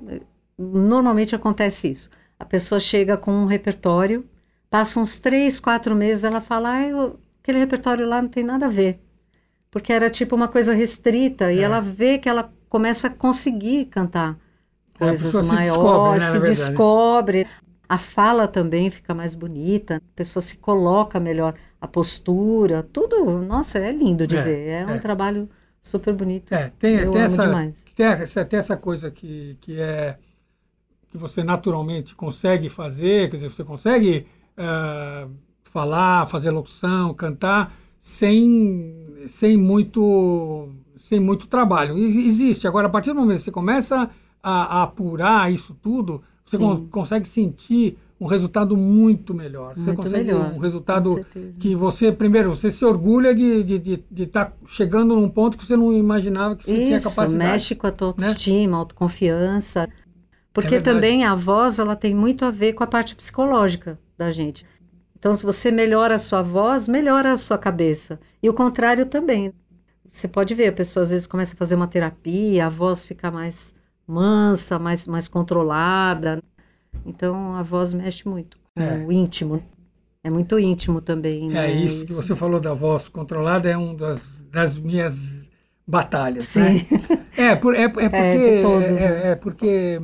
[0.59, 2.11] normalmente acontece isso.
[2.39, 4.25] A pessoa chega com um repertório,
[4.71, 8.67] passa uns três, quatro meses, ela fala, ah, eu, aquele repertório lá não tem nada
[8.67, 9.01] a ver.
[9.71, 11.57] Porque era tipo uma coisa restrita, é.
[11.57, 14.39] e ela vê que ela começa a conseguir cantar
[14.99, 17.47] coisas maiores, se, descobre, né, se descobre.
[17.89, 23.79] A fala também fica mais bonita, a pessoa se coloca melhor, a postura, tudo, nossa,
[23.79, 24.69] é lindo de é, ver.
[24.69, 25.49] É, é, um trabalho
[25.81, 26.53] super bonito.
[26.53, 30.19] É, tem, tem essa, tem, tem, essa coisa que, que é
[31.17, 34.27] que você naturalmente consegue fazer, quer dizer, você consegue
[34.57, 35.31] uh,
[35.65, 38.95] falar, fazer locução, cantar sem,
[39.29, 41.99] sem, muito, sem muito trabalho.
[41.99, 42.69] existe.
[42.69, 44.11] Agora, a partir do momento que você começa
[44.43, 49.75] a, a apurar isso tudo, você con consegue sentir um resultado muito melhor.
[49.77, 51.27] Muito você consegue melhor, um resultado
[51.59, 55.59] que você, primeiro, você se orgulha de estar de, de, de tá chegando num ponto
[55.59, 57.51] que você não imaginava que você Isso, tinha capacidade.
[57.51, 58.27] mexe com a tua né?
[58.27, 58.79] autoestima, né?
[58.79, 59.89] autoconfiança.
[60.57, 64.31] Porque é também a voz, ela tem muito a ver com a parte psicológica da
[64.31, 64.65] gente.
[65.19, 68.19] Então, se você melhora a sua voz, melhora a sua cabeça.
[68.43, 69.53] E o contrário também.
[70.09, 73.31] Você pode ver, a pessoa às vezes começa a fazer uma terapia, a voz fica
[73.31, 73.75] mais
[74.07, 76.43] mansa, mais, mais controlada.
[77.05, 79.05] Então, a voz mexe muito com é.
[79.05, 79.63] o íntimo.
[80.25, 81.51] É muito íntimo também.
[81.51, 81.73] É né?
[81.73, 85.51] isso, isso que você falou da voz controlada, é uma das, das minhas
[85.87, 86.47] batalhas.
[86.47, 86.63] Sim.
[86.63, 86.81] Né?
[87.39, 88.09] É, por, é, é, é porque.
[88.09, 89.31] É, todos, é, né?
[89.33, 90.01] é porque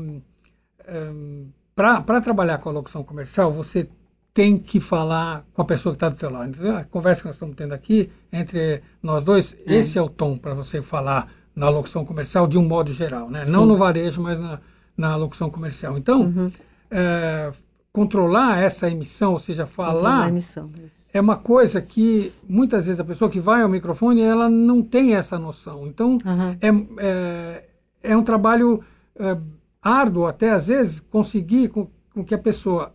[0.93, 3.89] um, para trabalhar com a locução comercial, você
[4.35, 6.57] tem que falar com a pessoa que está do teu lado.
[6.59, 9.75] Então, a conversa que nós estamos tendo aqui entre nós dois, é.
[9.75, 13.45] esse é o tom para você falar na locução comercial de um modo geral, né?
[13.49, 14.59] Não no varejo, mas na,
[14.97, 15.99] na locução comercial.
[15.99, 16.51] Então, uhum.
[16.91, 17.53] é,
[17.93, 20.71] controlar essa emissão, ou seja, falar, emissão,
[21.13, 25.15] é uma coisa que muitas vezes a pessoa que vai ao microfone ela não tem
[25.15, 25.87] essa noção.
[25.87, 26.57] Então, uhum.
[26.59, 27.65] é, é,
[28.03, 28.83] é, um trabalho
[29.17, 29.37] é,
[29.83, 32.95] árduo até às vezes conseguir com, com que a pessoa,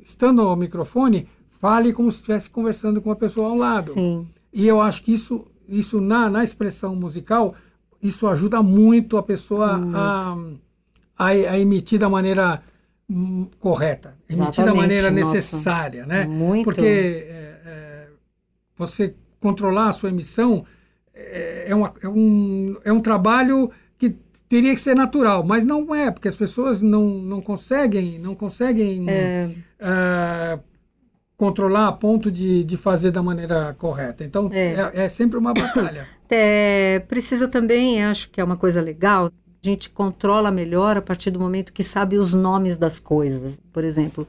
[0.00, 1.28] estando ao microfone,
[1.60, 3.92] fale como se estivesse conversando com uma pessoa ao lado.
[3.92, 4.26] Sim.
[4.52, 7.54] E eu acho que isso, isso na, na expressão musical,
[8.02, 10.36] isso ajuda muito a pessoa a,
[11.18, 12.62] a, a, emitir da maneira
[13.08, 16.24] hum, correta, emitir da maneira necessária, né?
[16.24, 16.64] Muito.
[16.64, 18.08] Porque é, é,
[18.76, 20.64] você controlar a sua emissão
[21.14, 23.70] é, é, uma, é, um, é um trabalho
[24.48, 29.04] teria que ser natural, mas não é, porque as pessoas não, não conseguem, não conseguem
[29.08, 29.50] é.
[29.80, 30.60] uh,
[31.36, 34.24] controlar a ponto de, de fazer da maneira correta.
[34.24, 36.06] Então, é, é, é sempre uma batalha.
[36.36, 39.30] É, precisa também, acho que é uma coisa legal, a
[39.62, 43.60] gente controla melhor a partir do momento que sabe os nomes das coisas.
[43.72, 44.26] Por exemplo,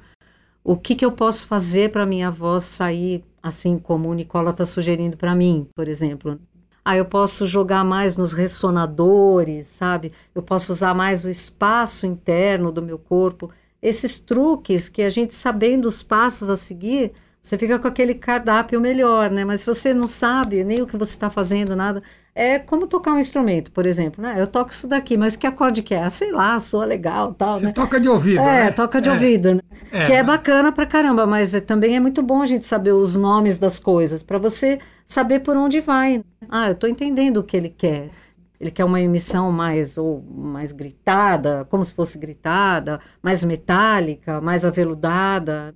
[0.64, 4.66] o que, que eu posso fazer para minha voz sair assim como o Nicola está
[4.66, 6.40] sugerindo para mim, por exemplo.
[6.88, 10.12] Ah, eu posso jogar mais nos ressonadores, sabe?
[10.36, 13.50] Eu posso usar mais o espaço interno do meu corpo.
[13.82, 17.12] Esses truques que a gente sabendo os passos a seguir,
[17.46, 19.46] você fica com aquele cardápio melhor, né?
[19.46, 22.02] Mas se você não sabe nem o que você está fazendo, nada.
[22.34, 24.24] É como tocar um instrumento, por exemplo.
[24.24, 24.42] Né?
[24.42, 26.02] Eu toco isso daqui, mas que acorde que é?
[26.02, 27.60] Ah, sei lá, soa legal tal.
[27.60, 27.72] Você né?
[27.72, 28.40] toca de ouvido.
[28.40, 28.72] É, né?
[28.72, 29.12] toca de é.
[29.12, 29.54] ouvido.
[29.54, 29.62] Né?
[29.92, 30.06] É.
[30.08, 33.16] Que é bacana pra caramba, mas é, também é muito bom a gente saber os
[33.16, 36.24] nomes das coisas, para você saber por onde vai.
[36.50, 38.10] Ah, eu estou entendendo o que ele quer.
[38.60, 44.66] Ele quer uma emissão mais ou mais gritada, como se fosse gritada, mais metálica, mais
[44.66, 45.76] aveludada.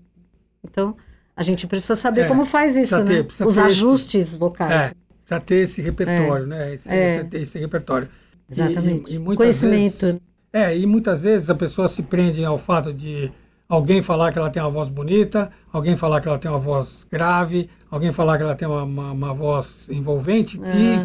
[0.64, 0.96] Então,
[1.40, 3.04] a gente precisa saber É, como faz isso, né?
[3.06, 4.72] ter- precisa Os ter esse- ajustes vocais.
[4.72, 4.94] É,
[5.26, 6.74] precisa ter esse repertório, né?
[6.74, 7.06] Esse, É.
[7.06, 8.10] esse- esse repertório.
[8.50, 9.12] E- Exatamente.
[9.12, 10.02] E, e muitas Conhecimento.
[10.06, 10.22] Vezes,
[10.52, 13.32] é, e muitas vezes a pessoa se prende ao fato de
[13.68, 17.06] alguém falar que ela tem uma voz bonita, alguém falar que ela tem uma voz
[17.12, 20.60] grave, alguém falar que ela tem uma, uma, uma voz envolvente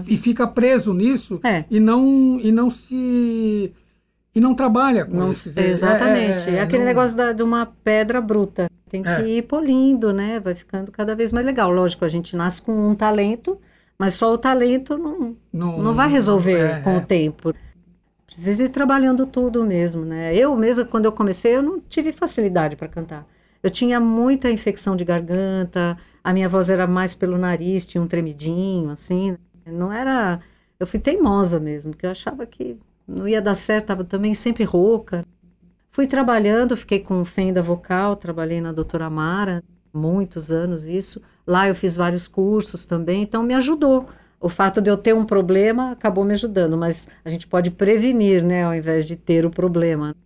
[0.09, 1.65] e, e fica preso nisso É.
[1.71, 3.73] e não e não se
[4.35, 5.45] e não trabalha com Não- isso.
[5.53, 6.49] Quer dizer, exatamente.
[6.51, 8.69] É, aquele não- negócio da- de uma pedra bruta.
[8.95, 9.27] Tem que É.
[9.27, 10.39] ir polindo, né?
[10.39, 11.69] Vai ficando cada vez mais legal.
[11.69, 13.59] Lógico, a gente nasce com um talento,
[13.99, 16.99] mas só o talento não, não, não vai resolver é, com é.
[16.99, 17.53] o tempo.
[18.25, 20.33] Precisa ir trabalhando tudo mesmo, né?
[20.37, 23.27] Eu mesma, quando eu comecei, eu não tive facilidade para cantar.
[23.61, 28.07] Eu tinha muita infecção de garganta, a minha voz era mais pelo nariz, tinha um
[28.07, 29.37] tremidinho, assim.
[29.67, 30.39] Não era...
[30.79, 32.77] Eu fui teimosa mesmo, porque eu achava que
[33.09, 35.25] não ia dar certo, estava também sempre rouca.
[35.95, 41.23] Fui trabalhando, fiquei com fenda vocal, trabalhei na doutora Mara, muitos anos isso.
[41.47, 44.05] Lá eu fiz vários cursos também, então me ajudou.
[44.41, 48.43] O fato de eu ter um problema acabou me ajudando, mas a gente pode prevenir,
[48.43, 50.17] né, ao invés de ter o problema.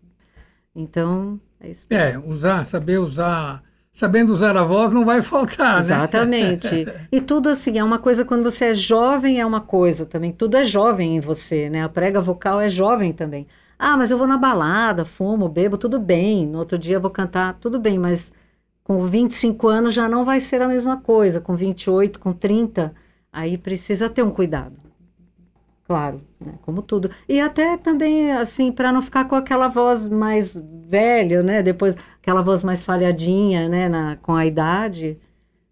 [0.75, 1.87] Então, é isso.
[1.91, 5.81] É, usar, saber usar, sabendo usar a voz não vai faltar, né?
[5.81, 6.87] Exatamente.
[7.13, 10.33] E tudo assim, é uma coisa quando você é jovem, é uma coisa também.
[10.33, 11.85] Tudo é jovem em você, né?
[11.85, 13.47] A prega vocal é jovem também.
[13.79, 16.47] Ah, mas eu vou na balada, fumo, bebo, tudo bem.
[16.47, 18.33] No outro dia eu vou cantar, tudo bem, mas
[18.83, 21.41] com 25 anos já não vai ser a mesma coisa.
[21.41, 22.93] Com 28, com 30,
[23.33, 24.77] aí precisa ter um cuidado.
[25.87, 26.55] Claro, né?
[26.63, 27.11] como tudo.
[27.27, 31.63] E até também, assim, para não ficar com aquela voz mais velha, né?
[31.63, 33.89] Depois, aquela voz mais falhadinha, né?
[33.89, 35.19] Na, com a idade.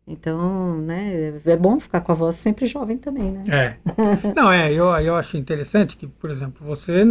[0.07, 1.35] Então, né?
[1.45, 3.43] É bom ficar com a voz sempre jovem também, né?
[3.51, 3.77] É.
[4.35, 7.05] Não, é, eu, eu acho interessante que, por exemplo, você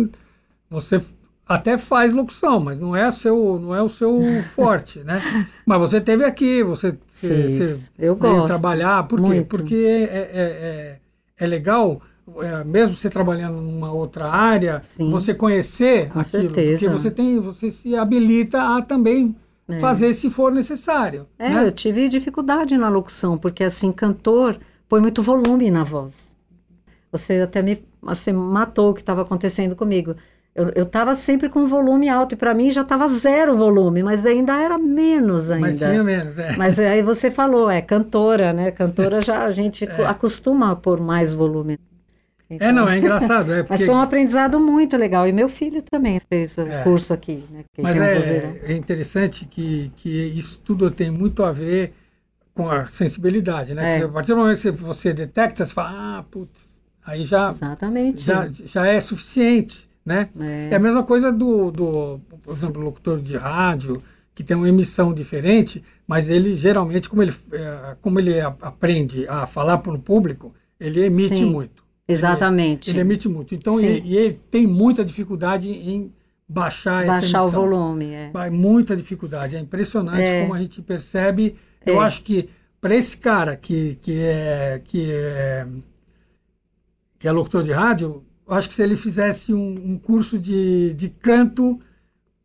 [0.70, 1.02] você
[1.48, 4.20] até faz locução, mas não é o seu, não é o seu
[4.56, 5.22] forte, né?
[5.66, 7.54] Mas você teve aqui, você, você, Fiz.
[7.54, 8.48] você Eu veio gosto.
[8.48, 9.28] trabalhar, por quê?
[9.28, 9.48] Muito.
[9.48, 11.00] Porque é, é, é,
[11.38, 12.02] é legal,
[12.40, 15.10] é, mesmo você trabalhando numa outra área, Sim.
[15.12, 16.80] você conhecer Com aquilo, certeza.
[16.80, 19.36] porque você tem, você se habilita a também
[19.80, 21.28] fazer se for necessário.
[21.38, 21.66] É, né?
[21.68, 24.58] eu tive dificuldade na locução, porque assim, cantor
[24.90, 26.36] põe muito volume na voz.
[27.12, 30.16] Você até me você matou o que estava acontecendo comigo.
[30.56, 34.26] Eu, eu tava sempre com volume alto e para mim já tava zero volume, mas
[34.26, 35.68] ainda era menos ainda.
[35.68, 36.56] Mas tinha menos, é.
[36.56, 38.72] Mas aí você falou, é cantora, né?
[38.72, 41.78] Cantora já a gente acostuma a pôr mais volume.
[42.50, 43.52] É, não, é engraçado.
[43.52, 45.28] É Mas porque, foi um aprendizado muito legal.
[45.28, 46.84] E meu filho também fez o É.
[46.84, 47.64] curso aqui, né?
[47.80, 51.94] Mas é, é interessante que, que isso tudo tem muito a ver
[52.54, 54.00] com a sensibilidade, né?
[54.00, 54.04] É.
[54.04, 55.90] A partir do momento que você detecta, você fala,
[56.20, 58.24] ah, putz, aí já, Exatamente.
[58.24, 60.30] já, já é suficiente, né?
[60.40, 60.70] É.
[60.72, 64.02] É a mesma coisa do, do, por exemplo, locutor de rádio,
[64.36, 69.48] que tem uma emissão diferente, mas ele geralmente, como ele, é, como ele aprende a
[69.48, 71.46] falar para o público, ele emite Sim.
[71.52, 71.84] muito.
[72.08, 72.90] Exatamente.
[72.90, 73.56] Ele emite muito.
[73.56, 76.14] Então, e, ele tem muita dificuldade em
[76.48, 77.62] baixar, essa Baixar o emissão.
[77.62, 78.30] volume, é.
[78.32, 79.56] Vai muita dificuldade.
[79.56, 80.42] É impressionante É.
[80.42, 81.56] como a gente percebe.
[81.84, 82.06] Eu É.
[82.06, 82.48] acho que
[82.80, 85.66] para esse cara que, que, é, que, é,
[87.18, 91.10] que é locutor de rádio, acho que se ele fizesse um, um curso de, de
[91.10, 91.80] canto,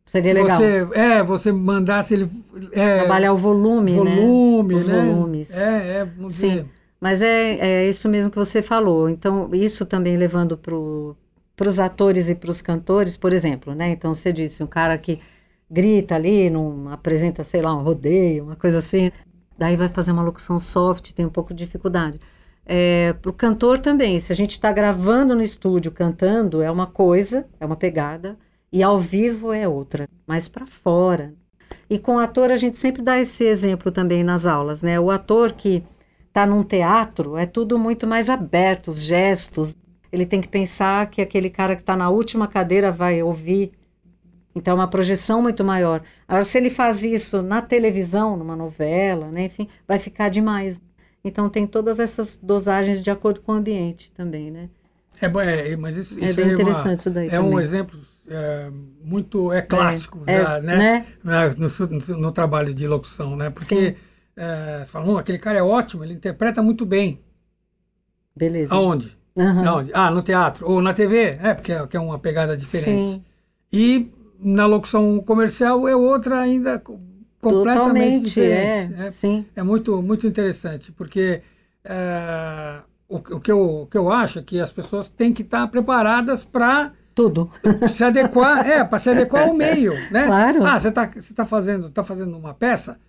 [0.05, 0.57] Seria legal.
[0.57, 2.29] você, é, você mandasse ele.
[2.73, 4.79] É, Trabalhar o volume, volume, né?
[4.79, 5.05] Os né?
[5.05, 5.51] volumes.
[5.51, 6.49] É, é, vamos Sim.
[6.49, 6.65] dizer.
[6.99, 9.09] Mas é, é isso mesmo que você falou.
[9.09, 13.89] Então, isso também levando para os atores e para os cantores, por exemplo, né?
[13.89, 15.19] Então, você disse, um cara que
[15.69, 19.11] grita ali, não apresenta, sei lá, um rodeio, uma coisa assim,
[19.57, 22.19] daí vai fazer uma locução soft, tem um pouco de dificuldade.
[22.65, 26.87] É, para o cantor também, se a gente está gravando no estúdio cantando, é uma
[26.87, 28.37] coisa, é uma pegada,
[28.71, 31.33] e ao vivo é outra, mais para fora.
[31.89, 34.99] E com o ator a gente sempre dá esse exemplo também nas aulas, né?
[34.99, 35.83] O ator que
[36.27, 39.75] está num teatro é tudo muito mais aberto, os gestos.
[40.11, 43.71] Ele tem que pensar que aquele cara que está na última cadeira vai ouvir.
[44.55, 46.01] Então, é uma projeção muito maior.
[46.27, 50.81] Agora, se ele faz isso na televisão, numa novela, né, enfim, vai ficar demais.
[51.23, 54.69] Então tem todas essas dosagens de acordo com o ambiente também, né?
[55.21, 57.27] É, é mas isso, é isso bem é interessante uma, isso daí.
[57.27, 57.53] É também.
[57.53, 58.71] um exemplo é,
[59.03, 61.05] muito é clássico É, já, é, né?
[61.23, 61.55] né?
[61.57, 63.49] No, no, no trabalho de locução, né?
[63.49, 63.95] Porque
[64.35, 67.21] é, você fala, "Hum, aquele cara é ótimo, ele interpreta muito bem.
[68.35, 68.73] Beleza.
[68.73, 69.17] Aonde?
[69.37, 69.67] Aham.
[69.67, 69.91] Aonde?
[69.93, 73.09] Ah, no teatro ou na TV, é porque é, é uma pegada diferente.
[73.11, 73.23] Sim,
[73.71, 76.79] E na locução comercial é outra ainda
[77.41, 78.93] completamente totalmente, diferente.
[79.01, 79.45] é, É, sim.
[79.55, 81.41] é muito, muito interessante, porque
[81.83, 85.41] é, o, o que eu, o que eu acho é que as pessoas têm que
[85.41, 87.49] estar preparadas para Tudo.
[87.91, 90.27] se adequar, é, para se adequar ao meio, né?
[90.27, 90.63] Claro.
[90.65, 92.99] Ah, você está você tá fazendo, tá fazendo uma peça,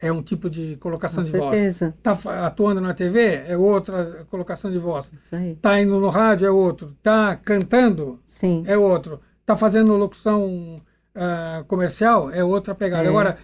[0.00, 1.58] é um tipo de colocação Com de voz.
[1.58, 1.94] certeza.
[1.96, 2.12] Está
[2.46, 5.12] atuando na TV, é outra colocação de voz.
[5.12, 5.52] Isso aí.
[5.52, 6.94] Está indo no rádio, é outro.
[6.98, 8.62] Está cantando, Sim.
[8.66, 9.20] é outro.
[9.40, 10.80] Está fazendo locução
[11.14, 13.04] ah, comercial, é outra pegada.
[13.04, 13.08] É.
[13.08, 13.38] Agora,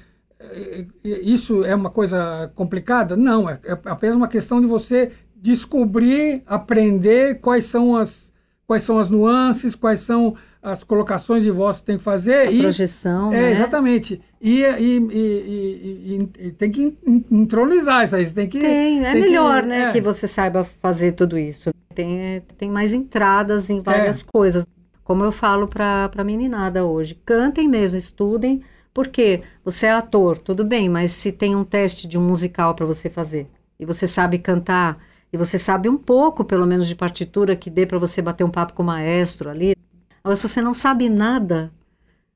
[1.02, 3.16] isso é uma coisa complicada?
[3.16, 8.33] Não, é, é apenas uma questão de você descobrir, aprender quais são as,
[8.66, 12.48] quais são as nuances, quais são as colocações de voz que tem que fazer.
[12.48, 13.52] A e, projeção, é, né?
[13.52, 14.20] exatamente.
[14.40, 16.96] E, e, e- tem que
[17.30, 18.30] intronizar isso aí.
[18.30, 18.61] Tem que.
[18.61, 19.92] Tem, é tem que- melhor, né, é.
[19.92, 21.70] que você saiba fazer tudo isso.
[21.94, 24.26] Tem, tem mais entradas em várias É.
[24.33, 24.66] coisas.
[25.04, 28.62] Como eu falo para a meninada hoje, cantem mesmo, estudem,
[28.94, 32.87] porque você é ator, tudo bem, mas se tem um teste de um musical para
[32.87, 34.98] você fazer e você sabe cantar
[35.33, 38.50] e você sabe um pouco, pelo menos, de partitura que dê para você bater um
[38.50, 39.74] papo com o maestro ali.
[40.22, 41.72] Agora, se você não sabe nada,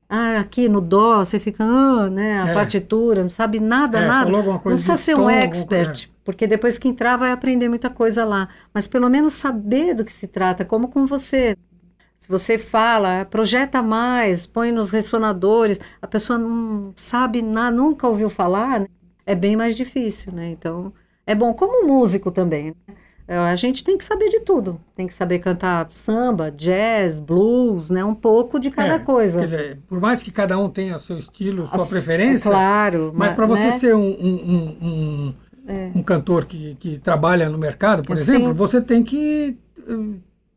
[0.09, 2.53] ah, aqui no dó, você fica, ah, né, a É.
[2.53, 4.29] partitura, não sabe nada, É, nada.
[4.31, 6.07] Não precisa ser tom, um expert, coisa.
[6.25, 8.49] porque depois que entrar vai aprender muita coisa lá.
[8.73, 11.55] Mas pelo menos saber do que se trata, como com você.
[12.19, 18.29] Se você fala, projeta mais, põe nos ressonadores, a pessoa não sabe nada, nunca ouviu
[18.29, 18.87] falar, né?
[19.25, 20.49] é bem mais difícil, né?
[20.49, 20.91] Então,
[21.25, 22.75] é bom como músico também.
[22.87, 22.95] né?
[23.27, 24.81] É, A gente tem que saber de tudo.
[24.95, 28.03] Tem que saber cantar samba, jazz, blues, né?
[28.03, 29.39] Um pouco de cada É, coisa.
[29.39, 32.49] Quer dizer, por mais que cada um tenha o seu estilo, sua A su- preferência,
[32.49, 33.11] é claro.
[33.15, 33.71] mas ma- para você né?
[33.71, 34.35] ser um, um,
[34.81, 35.33] um, um-
[35.95, 38.21] um cantor que, que trabalha no mercado, por Sim.
[38.23, 39.55] exemplo, você tem que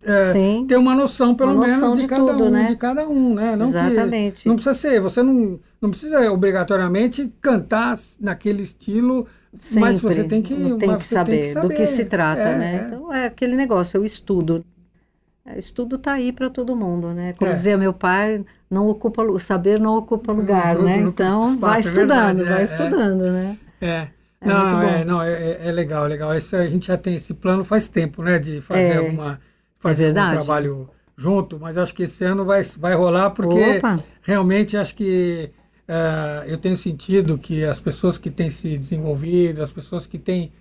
[0.05, 2.67] é, ter uma noção, pelo Uma noção menos, de, de cada tudo, um, né?
[2.67, 3.57] de cada um, né?
[3.57, 4.49] Não que- Exatamente.
[4.49, 9.27] não precisa ser, você não, não precisa obrigatoriamente cantar naquele estilo,
[9.75, 10.15] mas Sempre.
[10.15, 12.75] você tem que, tem mas que você saber, do que se trata, É, né?
[12.75, 12.87] é.
[12.87, 14.65] Então é aquele negócio, eu estudo.
[15.45, 17.33] É, Estudo tá aí para todo mundo, né?
[17.37, 17.55] Como É.
[17.55, 20.97] dizia meu pai, não ocupa saber não ocupa lugar, Não né?
[20.99, 23.59] ocupa Então espaço, vai é estudando, vai estudando, né?
[23.81, 24.07] É.
[24.45, 26.37] Não, é, não é, legal, legal.
[26.37, 28.39] Isso a gente já tem esse plano faz tempo, né?
[28.39, 29.41] De fazer alguma
[29.83, 30.37] fazer algum verdade.
[30.37, 34.03] trabalho junto, mas acho que esse ano vai, vai rolar porque Opa.
[34.23, 35.51] realmente acho que
[35.87, 40.53] eh, eu tenho sentido que as pessoas que têm se desenvolvido, as pessoas que têm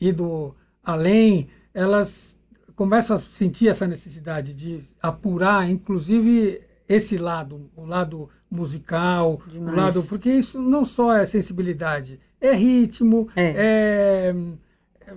[0.00, 2.36] ido além, elas
[2.74, 9.72] começam a sentir essa necessidade de apurar, inclusive esse lado, o lado musical, Demais.
[9.72, 14.34] o lado porque isso não só é sensibilidade, é ritmo, é, é,
[15.06, 15.14] é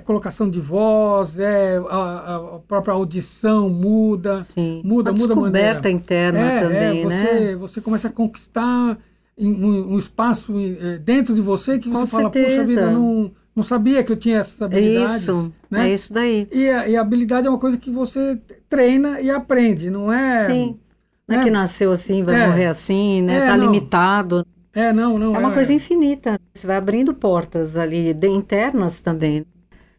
[0.00, 4.82] colocação de voz, é a, a própria audição muda, Sim.
[4.84, 5.68] muda, Uma muda a maneira.
[5.80, 7.56] descoberta interna É, também, é, você, né?
[7.56, 8.98] você começa a conquistar
[9.38, 12.64] um, um espaço eh, dentro de você que Com você fala, puxa certeza.
[12.66, 15.16] vida, não, não sabia que eu tinha essas É habilidades.
[15.22, 15.88] isso, né?
[15.90, 16.48] é isso daí.
[16.52, 20.46] E, a, e a habilidade é uma coisa que você treina e aprende, não é?
[20.46, 20.78] Sim.
[21.26, 21.44] Não é né?
[21.44, 22.46] que nasceu assim, vai É.
[22.46, 23.36] morrer assim, né?
[23.38, 23.64] É, tá não.
[23.66, 24.46] limitado.
[24.72, 25.34] É, não, não.
[25.34, 26.38] É uma coisa infinita.
[26.52, 29.44] Você vai abrindo portas ali, de, internas também.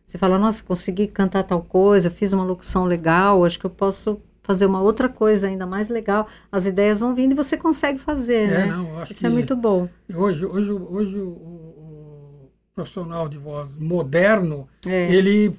[0.06, 4.22] Você fala, nossa, consegui cantar tal coisa, fiz uma locução legal, acho que eu posso
[4.44, 6.28] fazer uma outra coisa ainda mais legal.
[6.52, 8.66] As ideias vão vindo e você consegue fazer, É, né?
[8.68, 9.90] não, acho Isso que é muito bom.
[10.14, 15.12] hoje, hoje, hoje o, o profissional de voz moderno, É.
[15.12, 15.54] ele,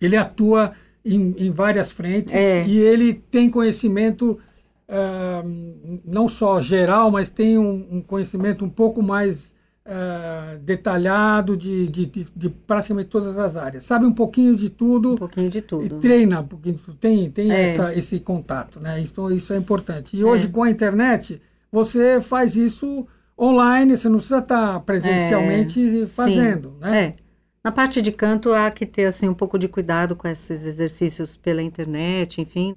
[0.00, 0.72] ele atua
[1.02, 2.66] em, em várias frentes É.
[2.66, 4.38] e ele tem conhecimento
[4.86, 5.42] ah,
[6.04, 9.54] não só geral, mas tem um, um conhecimento um pouco mais
[9.90, 13.84] ah, detalhado de, de, de, de praticamente todas as áreas.
[13.84, 15.98] Sabe um pouquinho de tudo Um pouquinho de e tudo.
[15.98, 16.96] treina um pouquinho, de tudo.
[16.98, 17.62] tem, tem É.
[17.62, 19.00] essa, esse contato, né?
[19.00, 20.16] Então isso é importante.
[20.16, 20.50] E hoje É.
[20.50, 21.40] com a internet,
[21.72, 23.06] você faz isso
[23.40, 27.04] online, você não precisa estar presencialmente fazendo, né?
[27.04, 27.14] É.
[27.64, 31.36] Na parte de canto há que ter assim um pouco de cuidado com esses exercícios
[31.36, 32.74] pela internet, enfim.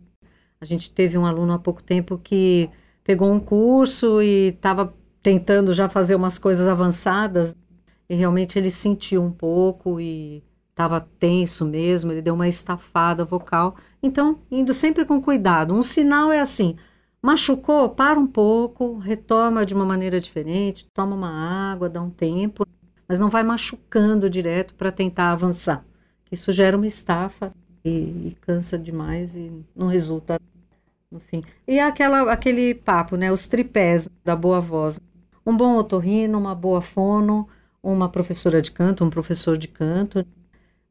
[0.59, 2.69] A gente teve um aluno há pouco tempo que
[3.03, 7.55] pegou um curso e estava tentando já fazer umas coisas avançadas
[8.09, 13.75] e realmente ele sentiu um pouco e estava tenso mesmo, ele deu uma estafada vocal.
[14.01, 15.73] Então, indo sempre com cuidado.
[15.73, 16.75] Um sinal é assim:
[17.21, 22.65] machucou, para um pouco, retoma de uma maneira diferente, toma uma água, dá um tempo.
[23.07, 25.85] mas não vai machucando direto para tentar avançar.
[26.31, 27.53] Isso gera uma estafa
[27.83, 30.39] e, e, cansa demais e não resulta
[31.11, 31.43] no fim.
[31.67, 33.31] E aquela, aquele papo, né?
[33.31, 34.99] Os tripés da boa voz.
[35.45, 37.47] Um bom otorrino, uma boa fono,
[37.81, 40.25] uma professora de canto, um professor de canto,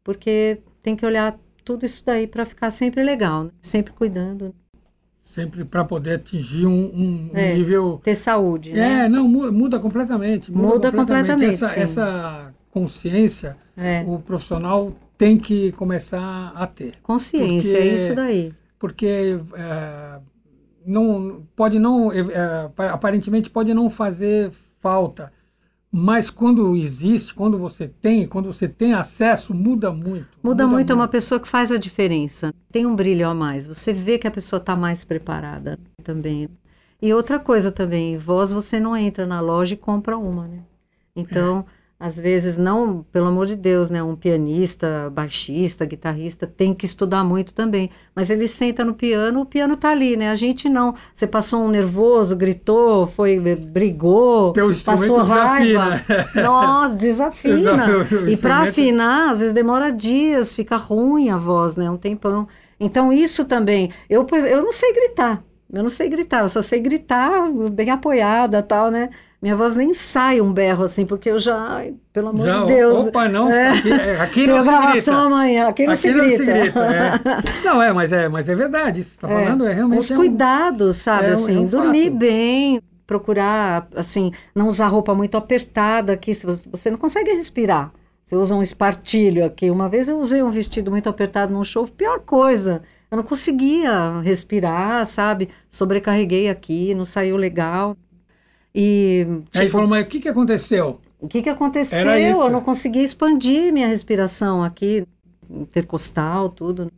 [0.03, 3.51] porque tem que olhar tudo isso daí para ficar sempre legal, né?
[3.61, 4.55] sempre cuidando.
[5.21, 8.01] Sempre para poder atingir um, um, é, nível.
[8.03, 8.73] Ter saúde.
[8.73, 9.09] É, né?
[9.09, 10.51] não, muda completamente.
[10.51, 11.55] Muda, muda completamente.
[11.55, 14.05] essa, essa, consciência, é.
[14.07, 16.95] o profissional tem que começar a ter.
[17.03, 18.55] Consciência, porque, é isso daí.
[18.79, 20.21] Porque é,
[20.91, 25.33] não, pode não, é, aparentemente pode não fazer falta,
[25.93, 30.07] mas quando existe, quando você tem, quando você tem acesso, muda muito.
[30.07, 32.55] Muda, muda muito, muito, é uma pessoa que faz a diferença.
[32.71, 33.67] Tem um brilho a mais.
[33.67, 36.49] Você vê que a pessoa está mais preparada também.
[37.03, 40.59] E outra coisa também, voz você não entra na loja e compra uma, né?
[41.17, 46.73] Então, é às vezes não, pelo amor de Deus, né, um pianista, baixista, guitarrista tem
[46.73, 50.31] que estudar muito também, mas ele senta no piano, o piano tá ali, né?
[50.31, 50.95] A gente não.
[51.15, 56.03] Você passou um nervoso, gritou, foi brigou, passou raiva.
[56.43, 57.87] Nossa, desafina.
[58.27, 61.91] e para afinar, às vezes demora dias, fica ruim a voz, né?
[61.91, 62.49] Um tempão.
[62.81, 65.45] Então isso também, eu eu não sei gritar.
[65.73, 69.11] Eu não sei gritar, eu só sei gritar bem apoiada, tal, né?
[69.43, 71.83] Minha voz nem sai um berro assim, porque eu já,
[72.13, 73.07] pelo amor já, de Deus.
[73.07, 75.13] Opa, não, é, aqui, é, aqui não se gravação grita.
[75.15, 76.45] amanhã, aqui não aqui se não grita.
[76.45, 77.65] Se grita é.
[77.65, 80.01] Não, é, mas é, mas é verdade, isso que você está é, falando é realmente.
[80.01, 82.19] Os cuidados, sabe, é assim, um dormir fato.
[82.19, 87.91] bem, procurar, assim, não usar roupa muito apertada aqui, se você, você não consegue respirar.
[88.23, 89.71] Você usa um espartilho aqui.
[89.71, 92.83] Uma vez eu usei um vestido muito apertado num show, pior coisa.
[93.11, 95.49] Eu não conseguia respirar, sabe?
[95.69, 97.97] Sobrecarreguei aqui, não saiu legal.
[98.75, 101.01] E, tipo, Aí falou, mas o que, que aconteceu?
[101.19, 102.11] O que, que aconteceu?
[102.11, 105.07] Eu não consegui expandir minha respiração aqui,
[105.51, 106.91] intercostal, tudo.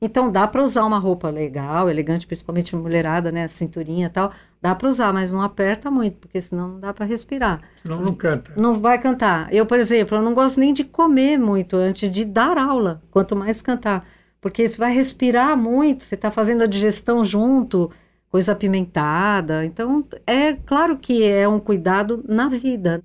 [0.00, 4.30] Então dá para usar uma roupa legal, elegante, principalmente mulherada, né, cinturinha e tal.
[4.60, 7.62] Dá para usar, mas não aperta muito, porque senão não dá para respirar.
[7.82, 8.52] Senão não canta.
[8.56, 9.52] Não vai cantar.
[9.52, 13.34] Eu, por exemplo, eu não gosto nem de comer muito antes de dar aula, quanto
[13.34, 14.06] mais cantar,
[14.40, 17.90] porque você vai respirar muito, você está fazendo a digestão junto,
[18.36, 19.64] coisa apimentada.
[19.64, 23.02] Então, é claro que é um cuidado na vida.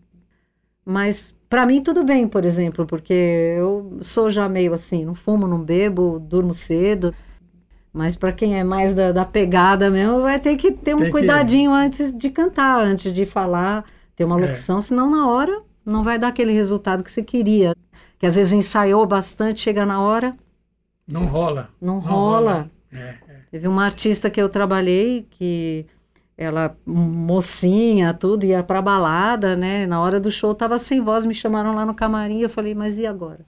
[0.86, 3.14] Mas para mim tudo bem, por exemplo, porque
[3.58, 7.16] eu sou já meio assim, não fumo, não bebo, durmo cedo.
[7.94, 11.12] Mas para quem é mais da, da, pegada mesmo, vai ter que ter um tem
[11.12, 11.78] cuidadinho que...
[11.78, 14.42] antes de cantar, antes de falar, ter uma é.
[14.42, 14.82] locução, é.
[14.82, 17.74] senão na hora não vai dar aquele resultado que você queria.
[18.20, 20.36] Que às vezes ensaiou bastante, chega na hora.
[21.08, 21.70] Não rola.
[21.80, 22.52] Não, não rola.
[22.52, 22.72] rola.
[22.92, 23.31] É.
[23.52, 25.86] Teve uma artista que eu trabalhei que
[26.38, 29.86] ela mocinha, tudo, ia pra balada, né?
[29.86, 32.98] Na hora do show tava sem voz, me chamaram lá no camarim, eu falei, mas
[32.98, 33.46] e agora?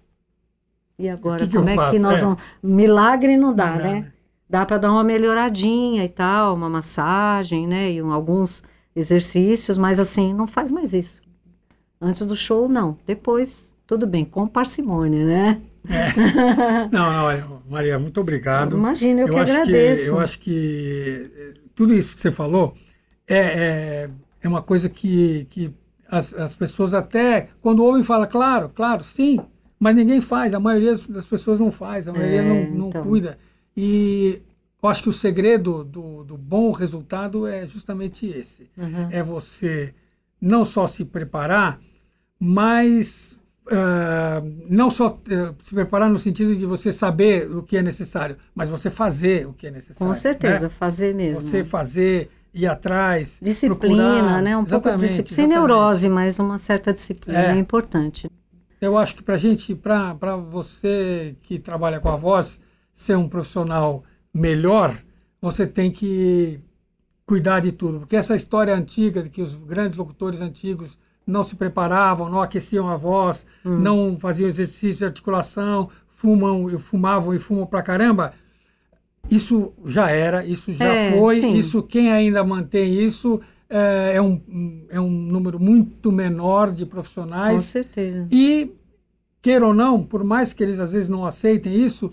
[1.00, 1.48] E agora?
[1.48, 1.92] Que Como que é faço?
[1.92, 2.26] que nós é.
[2.26, 2.42] vamos.
[2.62, 3.94] Milagre não dá, Não dá, né?
[4.02, 4.12] né?
[4.50, 7.92] Dá para dar uma melhoradinha e tal, uma massagem, né?
[7.92, 8.64] E um, alguns
[8.96, 11.22] exercícios, mas assim, não faz mais isso.
[12.00, 12.98] Antes do show, não.
[13.08, 15.62] Depois, tudo bem, com parcimônia, né?
[15.90, 16.88] É.
[16.92, 18.78] Não, não, olha, Maria, muito obrigado.
[18.78, 20.04] Imagina, eu, eu que acho agradeço.
[20.04, 21.32] Que, eu acho que
[21.76, 22.74] tudo isso que você falou
[23.28, 24.10] é, é,
[24.42, 25.74] é uma coisa que, que
[26.08, 29.40] as, as pessoas até, quando ouvem, falam, claro, claro, sim,
[29.80, 33.04] mas ninguém faz, a maioria das pessoas não faz, a maioria É, não, não então.
[33.04, 33.38] cuida.
[33.76, 34.42] E
[34.82, 38.70] eu acho que o segredo do, do bom resultado é justamente esse.
[38.78, 39.08] Uhum.
[39.12, 39.94] É você
[40.40, 41.80] não só se preparar,
[42.40, 43.38] mas
[44.70, 48.70] não só eh, se preparar no sentido de você saber o que é necessário, mas
[48.70, 50.08] você fazer o que é necessário.
[50.08, 50.70] Com certeza, né?
[50.70, 51.42] fazer mesmo.
[51.42, 53.40] Você fazer, ir atrás.
[53.42, 54.42] Disciplina, procurar.
[54.42, 54.56] né?
[54.58, 55.36] Um pouco de Exatamente, disciplina.
[55.36, 55.68] Sem exatamente.
[55.70, 57.56] neurose, mas uma certa disciplina é, É.
[57.56, 58.30] importante.
[58.82, 62.60] Eu acho que para gente, para você que trabalha com a voz,
[62.94, 64.04] ser um profissional
[64.34, 64.94] melhor,
[65.42, 66.60] você tem que
[67.26, 68.00] cuidar de tudo.
[68.00, 72.88] Porque essa história antiga de que os grandes locutores antigos não se preparavam, não aqueciam
[72.90, 73.80] a voz, Hum.
[73.80, 78.34] não faziam exercício de articulação, fumam, e fumavam e fumam pra caramba.
[79.30, 81.54] Isso já era, isso já É, foi, sim.
[81.58, 86.92] isso quem ainda mantém isso é, é um, é um número muito menor de Com
[86.92, 88.28] profissionais certeza.
[88.30, 88.72] e,
[89.42, 92.12] queira ou não, por mais que eles às vezes não aceitem isso,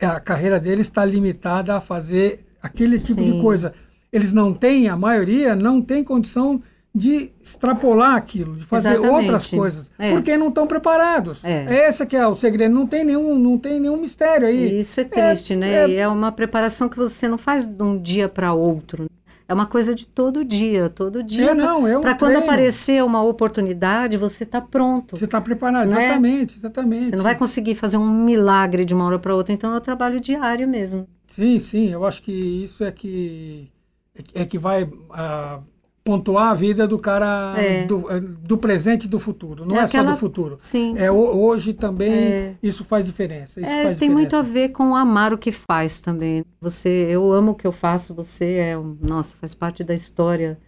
[0.00, 3.40] a carreira deles está limitada a fazer aquele tipo de Sim.
[3.40, 3.72] coisa.
[4.12, 6.62] Eles não têm, a maioria não tem condição
[6.94, 9.20] de extrapolar aquilo, de fazer Exatamente.
[9.22, 10.10] outras coisas, É.
[10.10, 11.42] porque não estão preparados.
[11.44, 11.88] É.
[11.88, 14.80] Esse que é o segredo, não tem nenhum, não tem nenhum mistério aí.
[14.80, 15.72] Isso é triste, né?
[15.84, 19.06] é- E é uma preparação que você não faz de um dia para outro.
[19.48, 21.50] É uma coisa de todo dia, todo dia.
[21.50, 25.16] É, não, é um Para quando aparecer uma oportunidade, você tá pronto.
[25.16, 26.04] Você está preparado, Né?
[26.04, 27.08] exatamente, exatamente.
[27.10, 29.80] Você não vai conseguir fazer um milagre de uma hora para outra, então é o
[29.80, 31.06] trabalho diário mesmo.
[31.26, 33.70] Sim, sim, eu acho que isso é que
[34.34, 35.60] é que- é vai ah,
[36.04, 37.86] pontuar a vida do cara É.
[37.86, 39.64] do, eh, do presente e do futuro.
[39.64, 40.56] Não É é, só aquela- do futuro.
[40.58, 40.94] Sim.
[40.98, 42.54] É ho- hoje também É.
[42.62, 43.60] isso faz diferença.
[43.60, 44.66] Isso É, faz tem muito a diferença.
[44.68, 46.44] ver com amar o que faz também.
[46.60, 48.76] Você, eu amo o que eu faço, você é,
[49.08, 50.58] nossa, faz parte da história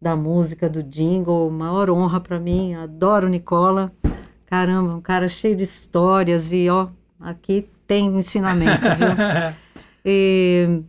[0.00, 2.74] da música, do jingle, maior honra para mim.
[2.74, 3.90] Adoro Nicola.
[4.44, 6.88] Caramba, um cara cheio de histórias e ó,
[7.18, 9.08] aqui tem ensinamento, viu?
[10.04, 10.80] E,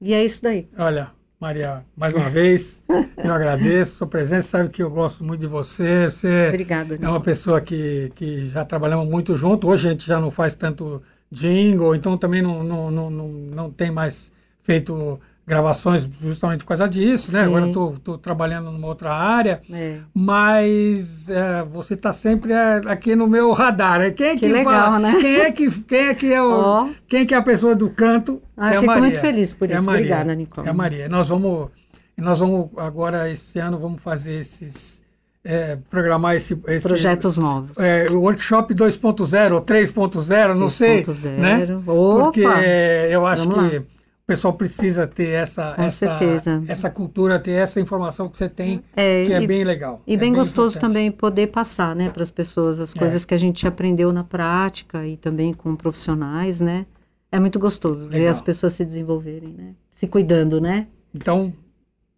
[0.00, 0.68] e é isso daí.
[0.78, 1.10] Olha,
[1.40, 2.84] Maria, mais uma vez,
[3.16, 4.46] eu agradeço a sua presença.
[4.46, 6.04] Sabe que eu gosto muito de você.
[6.10, 6.98] Você Obrigada.
[7.00, 9.66] é uma pessoa que, que já trabalhamos muito junto.
[9.66, 13.70] Hoje a gente já não faz tanto jingle, então também não, não, não, não, não
[13.70, 14.30] tem mais
[14.62, 15.18] feito
[15.50, 17.40] gravações justamente por causa disso, né?
[17.40, 17.46] Sim.
[17.46, 19.98] Agora eu estou trabalhando numa outra área, É.
[20.14, 23.98] mas é, você está sempre é, aqui no meu radar.
[23.98, 24.10] né?
[24.12, 24.98] Quem é que, Que legal, fala?
[24.98, 25.16] né?
[25.20, 26.88] Quem é que, quem é que é o, Ó.
[27.08, 28.40] quem que é a pessoa do canto?
[28.56, 29.02] Ah, é fico Maria.
[29.02, 29.84] muito feliz por É isso.
[29.84, 30.00] Maria.
[30.00, 30.66] Obrigada, Nicole.
[30.66, 31.08] É a Maria.
[31.08, 31.68] Nós vamos,
[32.16, 35.00] nós vamos agora esse ano vamos fazer esses
[35.42, 37.70] é, programar esse, esse Projetos novos.
[37.78, 41.38] é, o workshop 2.0 ou 3.0, não sei, 3.0.
[41.38, 41.66] né?
[41.86, 42.24] Opa!
[42.24, 42.42] Porque
[43.10, 43.70] eu acho que lá.
[44.30, 46.62] O pessoal precisa ter essa Com essa, certeza.
[46.68, 50.00] essa cultura, ter essa informação que você tem, É, que é e- bem legal.
[50.06, 50.92] E É bem gostoso importante.
[50.92, 52.98] também poder passar, né, para as pessoas as É.
[52.98, 56.86] coisas que a gente aprendeu na prática e também com profissionais, né?
[57.32, 58.30] É muito gostoso ver Legal.
[58.30, 59.74] as pessoas se desenvolverem, né?
[59.90, 60.86] Se cuidando, né?
[61.12, 61.52] Então,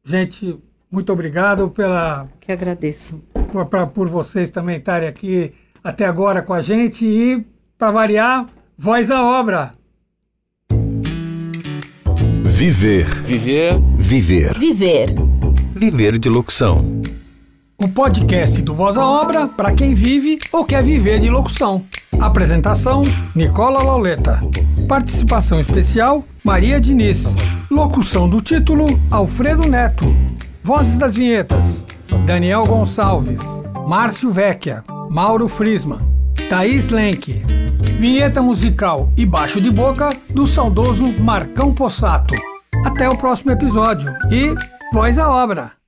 [0.04, 0.58] gente,
[0.90, 3.22] muito obrigado pela Que agradeço.
[3.50, 7.42] por, pra- por vocês também estarem aqui até agora com a gente e
[7.78, 8.46] para variar,
[8.76, 9.74] voz à obra.
[12.62, 13.06] Viver.
[13.24, 13.76] Viver.
[13.96, 14.56] Viver.
[14.56, 15.14] Viver.
[15.74, 17.02] Viver de locução.
[17.76, 21.84] O podcast do Voz à Obra para quem vive ou quer viver de locução.
[22.20, 23.02] Apresentação:
[23.34, 24.40] Nicola Lauleta.
[24.86, 27.24] Participação especial: Maria Diniz.
[27.68, 30.04] Locução do título: Alfredo Neto.
[30.62, 31.84] Vozes das vinhetas:
[32.24, 33.42] Daniel Gonçalves,
[33.88, 35.98] Márcio Vecchia, Mauro Frisman,
[36.48, 37.42] Thaís Lenk.
[37.98, 42.51] Vinheta musical e baixo de boca do saudoso Marcão Possato.
[42.84, 44.54] Até o próximo episódio e
[44.92, 45.81] voz à obra!